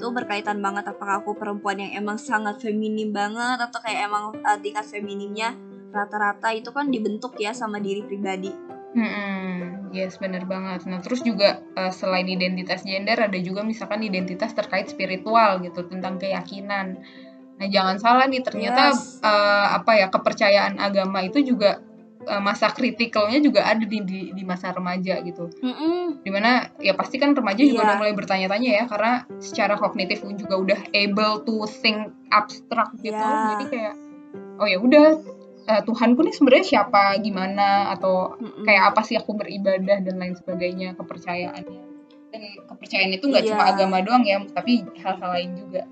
Itu 0.02 0.10
berkaitan 0.10 0.58
banget 0.58 0.90
apakah 0.90 1.22
aku 1.22 1.38
perempuan 1.38 1.78
yang 1.78 1.94
emang 1.94 2.18
sangat 2.18 2.58
feminim 2.58 3.14
banget 3.14 3.70
atau 3.70 3.78
kayak 3.78 4.10
emang 4.10 4.34
uh, 4.34 4.58
tingkat 4.58 4.82
feminimnya 4.82 5.54
rata-rata 5.94 6.50
itu 6.50 6.74
kan 6.74 6.90
dibentuk 6.90 7.38
ya 7.38 7.54
sama 7.54 7.78
diri 7.78 8.02
pribadi. 8.02 8.50
Hmm, 8.98 9.94
yes 9.94 10.18
bener 10.18 10.42
banget. 10.42 10.90
Nah 10.90 10.98
terus 10.98 11.22
juga 11.22 11.62
eh, 11.78 11.92
selain 11.94 12.26
identitas 12.26 12.82
gender 12.82 13.14
ada 13.14 13.38
juga 13.38 13.62
misalkan 13.62 14.02
identitas 14.02 14.50
terkait 14.58 14.90
spiritual 14.90 15.62
gitu 15.62 15.86
tentang 15.86 16.18
keyakinan. 16.18 16.98
Nah 17.62 17.66
jangan 17.70 18.02
salah 18.02 18.26
nih 18.26 18.42
ternyata 18.42 18.90
Yes. 18.90 19.22
eh, 19.22 19.66
apa 19.78 20.02
ya 20.02 20.10
kepercayaan 20.10 20.82
agama 20.82 21.22
itu 21.22 21.46
juga 21.46 21.78
masa 22.38 22.70
kritikalnya 22.70 23.38
juga 23.38 23.64
ada 23.64 23.82
di, 23.82 23.98
di 24.00 24.20
di 24.30 24.42
masa 24.42 24.70
remaja 24.70 25.18
gitu. 25.20 25.50
Mm-mm. 25.58 26.22
Di 26.22 26.30
mana 26.30 26.70
ya 26.78 26.94
pasti 26.94 27.16
kan 27.16 27.32
remaja 27.32 27.58
juga 27.58 27.82
Iya. 27.82 27.86
udah 27.86 27.96
mulai 27.98 28.14
bertanya-tanya 28.14 28.70
ya 28.78 28.84
karena 28.86 29.12
secara 29.38 29.74
kognitif 29.74 30.22
juga 30.32 30.54
udah 30.54 30.80
able 30.92 31.42
to 31.42 31.66
think 31.68 31.98
abstrak 32.30 32.94
gitu. 33.00 33.16
Iya. 33.16 33.58
Jadi 33.58 33.64
kayak 33.68 33.94
oh 34.56 34.66
ya 34.66 34.78
udah 34.78 35.06
eh, 35.62 35.82
Tuhanku 35.82 36.22
nih 36.22 36.34
sebenarnya 36.34 36.66
siapa 36.68 37.18
gimana 37.18 37.90
atau 37.90 38.38
Mm-mm. 38.38 38.62
kayak 38.62 38.94
apa 38.94 39.00
sih 39.02 39.18
aku 39.18 39.34
beribadah 39.34 39.98
dan 39.98 40.14
lain 40.16 40.34
sebagainya 40.34 40.94
kepercayaannya 40.94 41.82
dan 42.32 42.42
kepercayaan 42.64 43.12
itu 43.12 43.28
nggak 43.28 43.44
Iya. 43.44 43.50
cuma 43.52 43.64
agama 43.68 44.00
doang 44.00 44.24
ya 44.24 44.40
tapi 44.48 44.80
hal-hal 44.98 45.30
lain 45.36 45.50
juga 45.52 45.84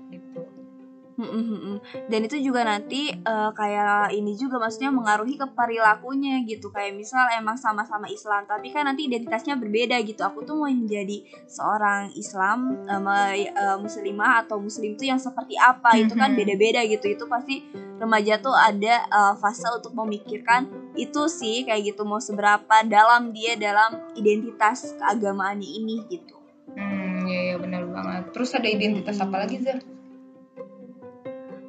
Dan 2.07 2.19
itu 2.25 2.37
juga 2.41 2.61
nanti 2.63 3.11
eh, 3.11 3.49
kayak 3.51 4.11
ini 4.11 4.33
juga 4.33 4.57
maksudnya 4.57 4.89
mengaruhi 4.89 5.35
ke 5.35 5.47
perilakunya 5.51 6.41
gitu. 6.43 6.69
Kayak 6.69 6.97
misal 6.97 7.27
emang 7.31 7.55
sama-sama 7.55 8.07
Islam 8.07 8.43
tapi 8.43 8.69
kan 8.69 8.83
nanti 8.83 9.05
identitasnya 9.05 9.55
berbeda 9.55 9.99
gitu. 10.01 10.21
Aku 10.21 10.41
tuh 10.41 10.57
mau 10.57 10.67
menjadi 10.67 11.21
seorang 11.45 12.11
Islam 12.13 12.81
me- 12.83 13.47
eh, 13.47 13.77
muslimah 13.77 14.41
atau 14.41 14.57
muslim 14.57 14.93
tuh 14.93 15.05
yang 15.05 15.19
seperti 15.19 15.55
apa 15.55 15.95
itu 15.97 16.13
kan 16.13 16.31
Mhm. 16.31 16.37
beda-beda 16.37 16.81
gitu. 16.83 17.05
Itu 17.07 17.25
pasti 17.25 17.61
remaja 17.97 18.37
tuh 18.37 18.53
ada 18.53 18.95
eh, 19.03 19.33
fase 19.37 19.67
untuk 19.69 19.93
memikirkan 19.93 20.65
itu 20.93 21.27
sih 21.27 21.63
kayak 21.63 21.93
gitu. 21.93 22.03
Mau 22.03 22.19
seberapa 22.19 22.83
dalam 22.83 23.31
dia 23.31 23.55
dalam 23.55 23.95
identitas 24.13 24.95
keagamaannya 24.97 25.69
ini 25.69 25.95
gitu. 26.07 26.35
Hmm 26.71 27.27
ya 27.27 27.53
ya 27.53 27.55
benar 27.57 27.83
banget. 27.85 28.23
Terus 28.31 28.49
ada 28.55 28.67
identitas 28.67 29.17
apa 29.19 29.35
lagi 29.37 29.59
Zah? 29.59 29.79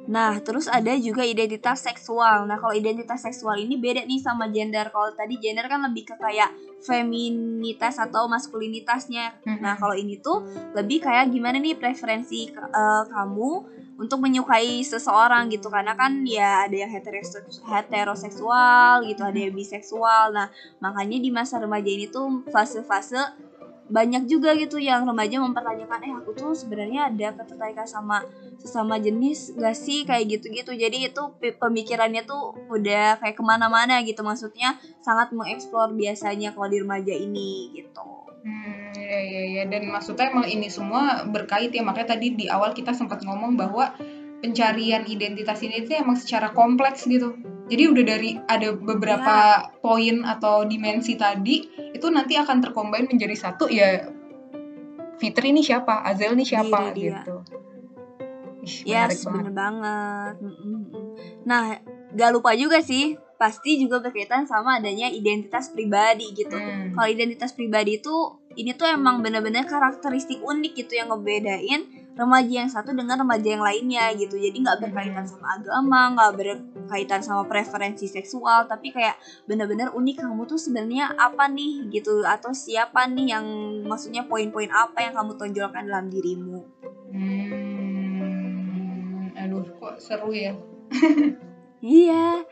Nah, 0.03 0.35
terus 0.43 0.67
ada 0.67 0.91
juga 0.99 1.23
identitas 1.23 1.79
seksual. 1.79 2.43
Nah, 2.43 2.59
kalau 2.59 2.75
identitas 2.75 3.23
seksual 3.23 3.55
ini 3.55 3.79
beda 3.79 4.03
nih 4.03 4.19
sama 4.19 4.51
gender. 4.51 4.91
Kalau 4.91 5.15
tadi 5.15 5.39
gender 5.39 5.63
kan 5.71 5.79
lebih 5.79 6.11
ke 6.11 6.15
kayak 6.19 6.51
feminitas 6.83 7.95
atau 7.95 8.27
maskulinitasnya. 8.27 9.39
Nah, 9.63 9.79
kalau 9.79 9.95
ini 9.95 10.19
tuh 10.19 10.43
lebih 10.75 10.99
kayak 10.99 11.31
gimana 11.31 11.55
nih 11.55 11.79
preferensi 11.79 12.51
eh, 12.51 13.03
kamu 13.07 13.51
untuk 13.95 14.19
menyukai 14.19 14.83
seseorang 14.83 15.47
gitu. 15.47 15.71
Karena 15.71 15.95
kan 15.95 16.11
ya 16.27 16.67
ada 16.67 16.75
yang 16.75 16.91
heteroseks- 16.91 17.63
heteroseksual 17.63 19.07
gitu, 19.07 19.23
ada 19.23 19.39
yang 19.39 19.55
biseksual. 19.55 20.35
Nah, 20.35 20.51
makanya 20.83 21.15
di 21.23 21.31
masa 21.31 21.63
remaja 21.63 21.87
ini 21.87 22.11
tuh 22.11 22.43
fase-fase 22.51 23.23
banyak 23.93 24.25
juga 24.25 24.57
gitu 24.57 24.81
yang 24.81 25.05
remaja 25.05 25.37
mempertanyakan 25.37 26.01
eh 26.01 26.13
aku 26.17 26.33
tuh 26.33 26.57
sebenarnya 26.57 27.13
ada 27.13 27.37
ketertarikan 27.37 27.85
sama 27.85 28.25
sesama 28.57 28.97
jenis 28.97 29.53
gak 29.53 29.77
sih 29.77 30.01
kayak 30.01 30.33
gitu-gitu 30.33 30.73
jadi 30.73 31.13
itu 31.13 31.21
pemikirannya 31.61 32.25
tuh 32.25 32.57
udah 32.73 33.21
kayak 33.21 33.37
ke 33.37 33.43
mana-mana 33.45 34.01
gitu 34.01 34.25
maksudnya 34.25 34.81
sangat 35.05 35.29
mengeksplor 35.29 35.93
biasanya 35.93 36.57
kalau 36.57 36.73
di 36.73 36.81
remaja 36.81 37.13
ini 37.13 37.69
gitu 37.77 38.23
Hmm, 38.43 38.91
ya, 38.91 39.19
ya, 39.23 39.41
ya. 39.55 39.63
Dan 39.71 39.87
maksudnya 39.87 40.27
emang 40.27 40.43
ini 40.43 40.67
semua 40.67 41.23
berkait 41.23 41.71
ya. 41.71 41.79
Makanya 41.79 42.19
tadi 42.19 42.35
di 42.35 42.51
awal 42.51 42.75
kita 42.75 42.91
sempat 42.91 43.23
ngomong 43.23 43.55
bahwa 43.55 43.95
pencarian 44.43 45.07
identitas 45.07 45.63
ini 45.63 45.87
tuh 45.87 46.03
emang 46.03 46.19
secara 46.19 46.51
kompleks 46.51 47.07
gitu. 47.07 47.39
Jadi 47.71 47.83
udah 47.87 48.03
dari 48.03 48.35
ada 48.43 48.75
beberapa 48.75 49.71
poin 49.79 50.27
atau 50.27 50.67
dimensi 50.67 51.15
tadi 51.15 51.63
itu 51.95 52.07
nanti 52.11 52.35
akan 52.35 52.59
tercombine 52.59 53.07
menjadi 53.07 53.33
satu 53.39 53.71
ya. 53.71 54.11
Fitri 55.15 55.55
ini 55.55 55.63
siapa? 55.63 56.03
Azel 56.03 56.35
ini 56.35 56.43
siapa? 56.43 56.91
Diri 56.91 57.07
dia. 57.07 57.23
gitu. 57.23 57.63
Ih, 58.63 58.95
yes 58.95 59.27
banget. 59.27 59.31
bener 59.35 59.51
banget 59.51 60.35
mm. 60.39 60.83
nah 61.43 61.75
gak 62.15 62.31
lupa 62.31 62.55
juga 62.55 62.79
sih 62.79 63.19
pasti 63.35 63.75
juga 63.75 63.99
berkaitan 63.99 64.47
sama 64.47 64.79
adanya 64.79 65.11
identitas 65.11 65.75
pribadi 65.75 66.31
gitu 66.31 66.55
Hmm. 66.55 66.95
kalau 66.95 67.09
identitas 67.11 67.51
pribadi 67.51 67.99
itu 67.99 68.15
ini 68.55 68.71
tuh 68.77 68.87
emang 68.87 69.19
bener-bener 69.19 69.67
karakteristik 69.67 70.39
unik 70.39 70.79
gitu 70.79 70.95
yang 70.95 71.11
ngebedain 71.11 72.02
remaja 72.13 72.65
yang 72.65 72.69
satu 72.69 72.93
dengan 72.93 73.17
remaja 73.25 73.57
yang 73.57 73.63
lainnya 73.65 74.13
gitu. 74.13 74.37
Jadi 74.37 74.61
nggak 74.61 74.79
berkaitan 74.85 75.25
sama 75.25 75.57
agama 75.57 76.13
nggak 76.13 76.31
berkaitan 76.37 77.21
sama 77.25 77.43
preferensi 77.49 78.05
seksual 78.05 78.69
tapi 78.69 78.93
kayak 78.93 79.17
bener-bener 79.49 79.89
unik 79.93 80.21
kamu 80.21 80.45
tuh 80.45 80.61
sebenarnya 80.61 81.17
apa 81.17 81.49
nih 81.49 81.89
gitu 81.89 82.21
atau 82.21 82.53
siapa 82.53 83.09
nih 83.09 83.33
yang 83.37 83.45
maksudnya 83.85 84.23
poin-poin 84.29 84.69
apa 84.69 85.01
yang 85.01 85.13
kamu 85.17 85.33
tonjolkan 85.37 85.89
dalam 85.89 86.09
dirimu? 86.13 86.61
Hmm, 87.13 88.53
aduh 89.33 89.65
kok 89.81 89.97
seru 89.97 90.29
ya. 90.33 90.53
iya 91.81 92.45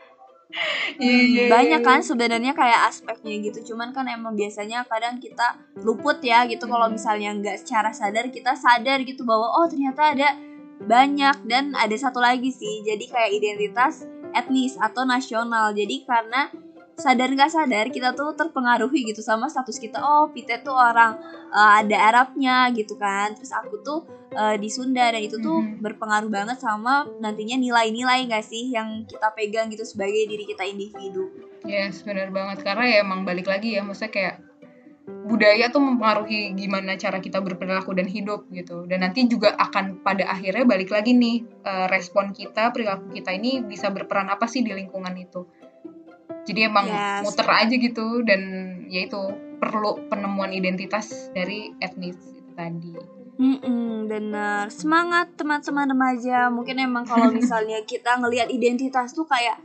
Iya, 1.00 1.20
iya, 1.24 1.42
banyak 1.48 1.80
iya. 1.80 1.86
kan 1.86 2.04
sebenarnya 2.04 2.52
kayak 2.52 2.92
aspeknya 2.92 3.40
gitu 3.40 3.72
cuman 3.72 3.90
kan 3.96 4.04
emang 4.04 4.36
biasanya 4.36 4.84
kadang 4.84 5.16
kita 5.16 5.56
luput 5.80 6.20
ya 6.20 6.44
gitu 6.44 6.68
kalau 6.68 6.92
Hmm. 6.92 6.96
misalnya 7.00 7.32
nggak 7.32 7.56
secara 7.64 7.90
sadar 7.90 8.28
kita 8.28 8.52
sadar 8.52 9.00
gitu 9.02 9.24
bahwa 9.24 9.48
oh 9.48 9.64
ternyata 9.64 10.12
ada 10.12 10.28
banyak 10.82 11.36
dan 11.48 11.72
ada 11.72 11.96
satu 11.96 12.20
lagi 12.20 12.52
sih 12.52 12.84
jadi 12.84 13.04
kayak 13.08 13.30
identitas 13.32 14.04
etnis 14.36 14.76
atau 14.76 15.08
nasional 15.08 15.72
jadi 15.72 16.04
karena 16.04 16.52
sadar 17.02 17.26
nggak 17.28 17.50
sadar 17.50 17.86
kita 17.90 18.14
tuh 18.14 18.30
terpengaruhi 18.32 19.10
gitu 19.10 19.18
sama 19.20 19.50
status 19.50 19.76
kita 19.76 19.98
oh 19.98 20.30
Pite 20.30 20.62
tuh 20.62 20.70
orang 20.72 21.18
eh, 21.50 21.70
ada 21.82 21.96
Arabnya 22.08 22.70
gitu 22.70 22.94
kan 22.94 23.34
terus 23.34 23.50
aku 23.50 23.82
tuh 23.82 24.00
eh, 24.32 24.56
di 24.56 24.70
Sunda 24.70 25.10
dan 25.10 25.18
itu 25.18 25.36
tuh 25.36 25.58
Mhm. 25.58 25.82
berpengaruh 25.82 26.30
banget 26.30 26.62
sama 26.62 27.02
nantinya 27.18 27.58
nilai-nilai 27.58 28.30
nggak 28.30 28.44
sih 28.46 28.70
yang 28.70 29.02
kita 29.04 29.34
pegang 29.34 29.66
gitu 29.68 29.82
sebagai 29.82 30.24
diri 30.24 30.46
kita 30.46 30.62
individu 30.62 31.26
Yes, 31.62 32.02
benar 32.02 32.34
banget. 32.34 32.66
Karena 32.66 32.84
ya 32.90 32.96
emang 33.06 33.22
balik 33.22 33.46
lagi 33.46 33.78
ya, 33.78 33.86
maksudnya 33.86 34.10
kayak 34.10 34.34
budaya 35.22 35.70
tuh 35.70 35.78
mempengaruhi 35.78 36.54
gimana 36.54 36.98
cara 36.98 37.18
kita 37.18 37.38
berperilaku 37.38 37.94
dan 37.94 38.10
hidup 38.10 38.50
gitu. 38.50 38.82
Dan 38.90 39.02
nanti 39.02 39.30
juga 39.30 39.54
akan 39.54 40.02
pada 40.02 40.26
akhirnya 40.26 40.66
balik 40.66 40.90
lagi 40.90 41.14
nih 41.14 41.36
eh, 41.62 41.86
respon 41.86 42.34
kita, 42.34 42.74
perilaku 42.74 43.14
kita 43.14 43.30
ini 43.30 43.62
bisa 43.62 43.94
berperan 43.94 44.26
apa 44.26 44.50
sih 44.50 44.66
di 44.66 44.74
lingkungan 44.74 45.14
itu. 45.14 45.46
Jadi 46.42 46.60
emang 46.66 46.86
Yes. 46.90 47.22
muter 47.22 47.46
aja 47.46 47.74
gitu 47.74 48.26
dan 48.26 48.40
ya 48.90 49.06
itu 49.06 49.20
perlu 49.62 50.10
penemuan 50.10 50.50
identitas 50.50 51.30
dari 51.30 51.70
etnis 51.78 52.18
itu 52.18 52.50
tadi. 52.58 52.92
Mm-mm, 53.42 54.06
bener 54.06 54.68
semangat 54.68 55.32
teman-teman 55.34 55.88
remaja 55.88 56.52
mungkin 56.52 56.78
emang 56.78 57.08
kalau 57.08 57.32
misalnya 57.32 57.80
kita 57.82 58.20
ngelihat 58.20 58.52
identitas 58.52 59.16
tuh 59.16 59.24
kayak 59.24 59.56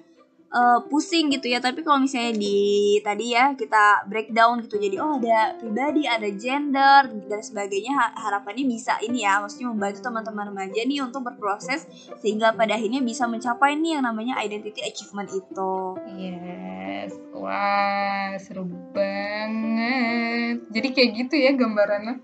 uh, 0.51 0.79
pusing 0.87 1.31
gitu 1.33 1.51
ya. 1.51 1.59
Tapi 1.59 1.83
kalau 1.83 2.03
misalnya 2.03 2.35
di 2.35 2.97
tadi 3.01 3.35
ya 3.35 3.53
kita 3.55 4.07
breakdown 4.07 4.63
gitu. 4.63 4.79
Jadi 4.79 4.95
oh 4.99 5.19
ada 5.19 5.55
pribadi 5.59 6.07
ada 6.07 6.27
gender 6.31 7.09
dan 7.27 7.41
sebagainya. 7.41 8.15
Harapannya 8.15 8.65
bisa 8.67 8.99
ini 9.03 9.23
ya. 9.23 9.39
Maksudnya 9.43 9.71
membantu 9.71 9.99
teman-teman 10.05 10.45
remaja 10.53 10.81
nih 10.83 10.99
untuk 11.03 11.21
berproses 11.27 11.87
sehingga 12.19 12.53
pada 12.55 12.75
akhirnya 12.75 13.03
bisa 13.03 13.27
mencapai 13.27 13.75
nih 13.79 13.99
yang 13.99 14.03
namanya 14.05 14.39
identity 14.39 14.83
achievement 14.83 15.29
itu. 15.31 15.73
Yes. 16.15 17.13
Wah 17.35 18.35
seru 18.41 18.67
banget. 18.91 20.63
Jadi 20.71 20.87
kayak 20.93 21.09
gitu 21.25 21.35
ya 21.37 21.51
gambarannya. 21.53 22.19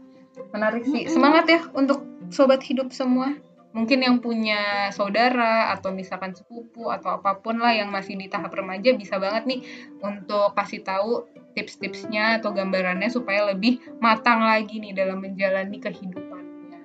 Menarik 0.49 0.83
sih. 0.85 1.05
Semangat 1.09 1.45
ya 1.49 1.61
untuk 1.77 2.01
sobat 2.33 2.65
hidup 2.65 2.89
semua 2.89 3.37
mungkin 3.73 4.05
yang 4.05 4.21
punya 4.21 4.93
saudara 4.93 5.73
atau 5.73 5.89
misalkan 5.89 6.37
sepupu 6.37 6.93
atau 6.93 7.17
apa 7.17 7.41
pun 7.41 7.57
lah 7.57 7.73
yang 7.73 7.89
masih 7.89 8.13
di 8.15 8.29
tahap 8.29 8.53
remaja 8.53 8.93
bisa 8.93 9.17
banget 9.17 9.43
nih 9.49 9.59
untuk 9.99 10.53
kasih 10.53 10.85
tahu 10.85 11.25
tips-tipsnya 11.57 12.37
atau 12.41 12.53
gambarannya 12.53 13.09
supaya 13.09 13.49
lebih 13.49 13.81
matang 13.97 14.45
lagi 14.45 14.77
nih 14.77 14.93
dalam 14.93 15.21
menjalani 15.21 15.77
kehidupannya. 15.81 16.79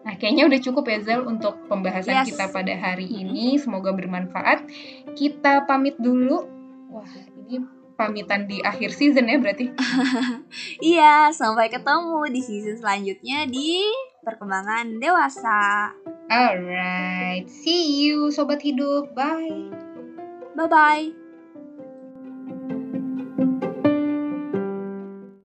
Nah, 0.00 0.16
kayaknya 0.16 0.48
udah 0.48 0.60
cukup 0.64 0.84
ya 0.88 0.98
Zel 1.04 1.20
untuk 1.28 1.60
pembahasan 1.68 2.24
yes. 2.24 2.32
kita 2.32 2.48
pada 2.48 2.72
hari 2.72 3.04
ini. 3.04 3.60
Semoga 3.60 3.92
bermanfaat. 3.92 4.64
Kita 5.12 5.68
pamit 5.68 6.00
dulu. 6.00 6.48
Wah, 6.88 7.12
ini 7.44 7.60
pamitan 8.00 8.48
di 8.48 8.64
akhir 8.64 8.96
season 8.96 9.28
ya 9.28 9.36
berarti. 9.36 9.68
iya, 10.96 11.28
sampai 11.36 11.68
ketemu 11.68 12.24
di 12.32 12.40
season 12.40 12.80
selanjutnya 12.80 13.44
di 13.44 13.84
perkembangan 14.24 14.96
dewasa. 14.96 15.92
Alright, 16.32 17.44
see 17.52 18.08
you 18.08 18.32
sobat 18.32 18.64
hidup. 18.64 19.12
Bye. 19.12 19.68
Bye 20.56 20.70
bye. 20.70 21.19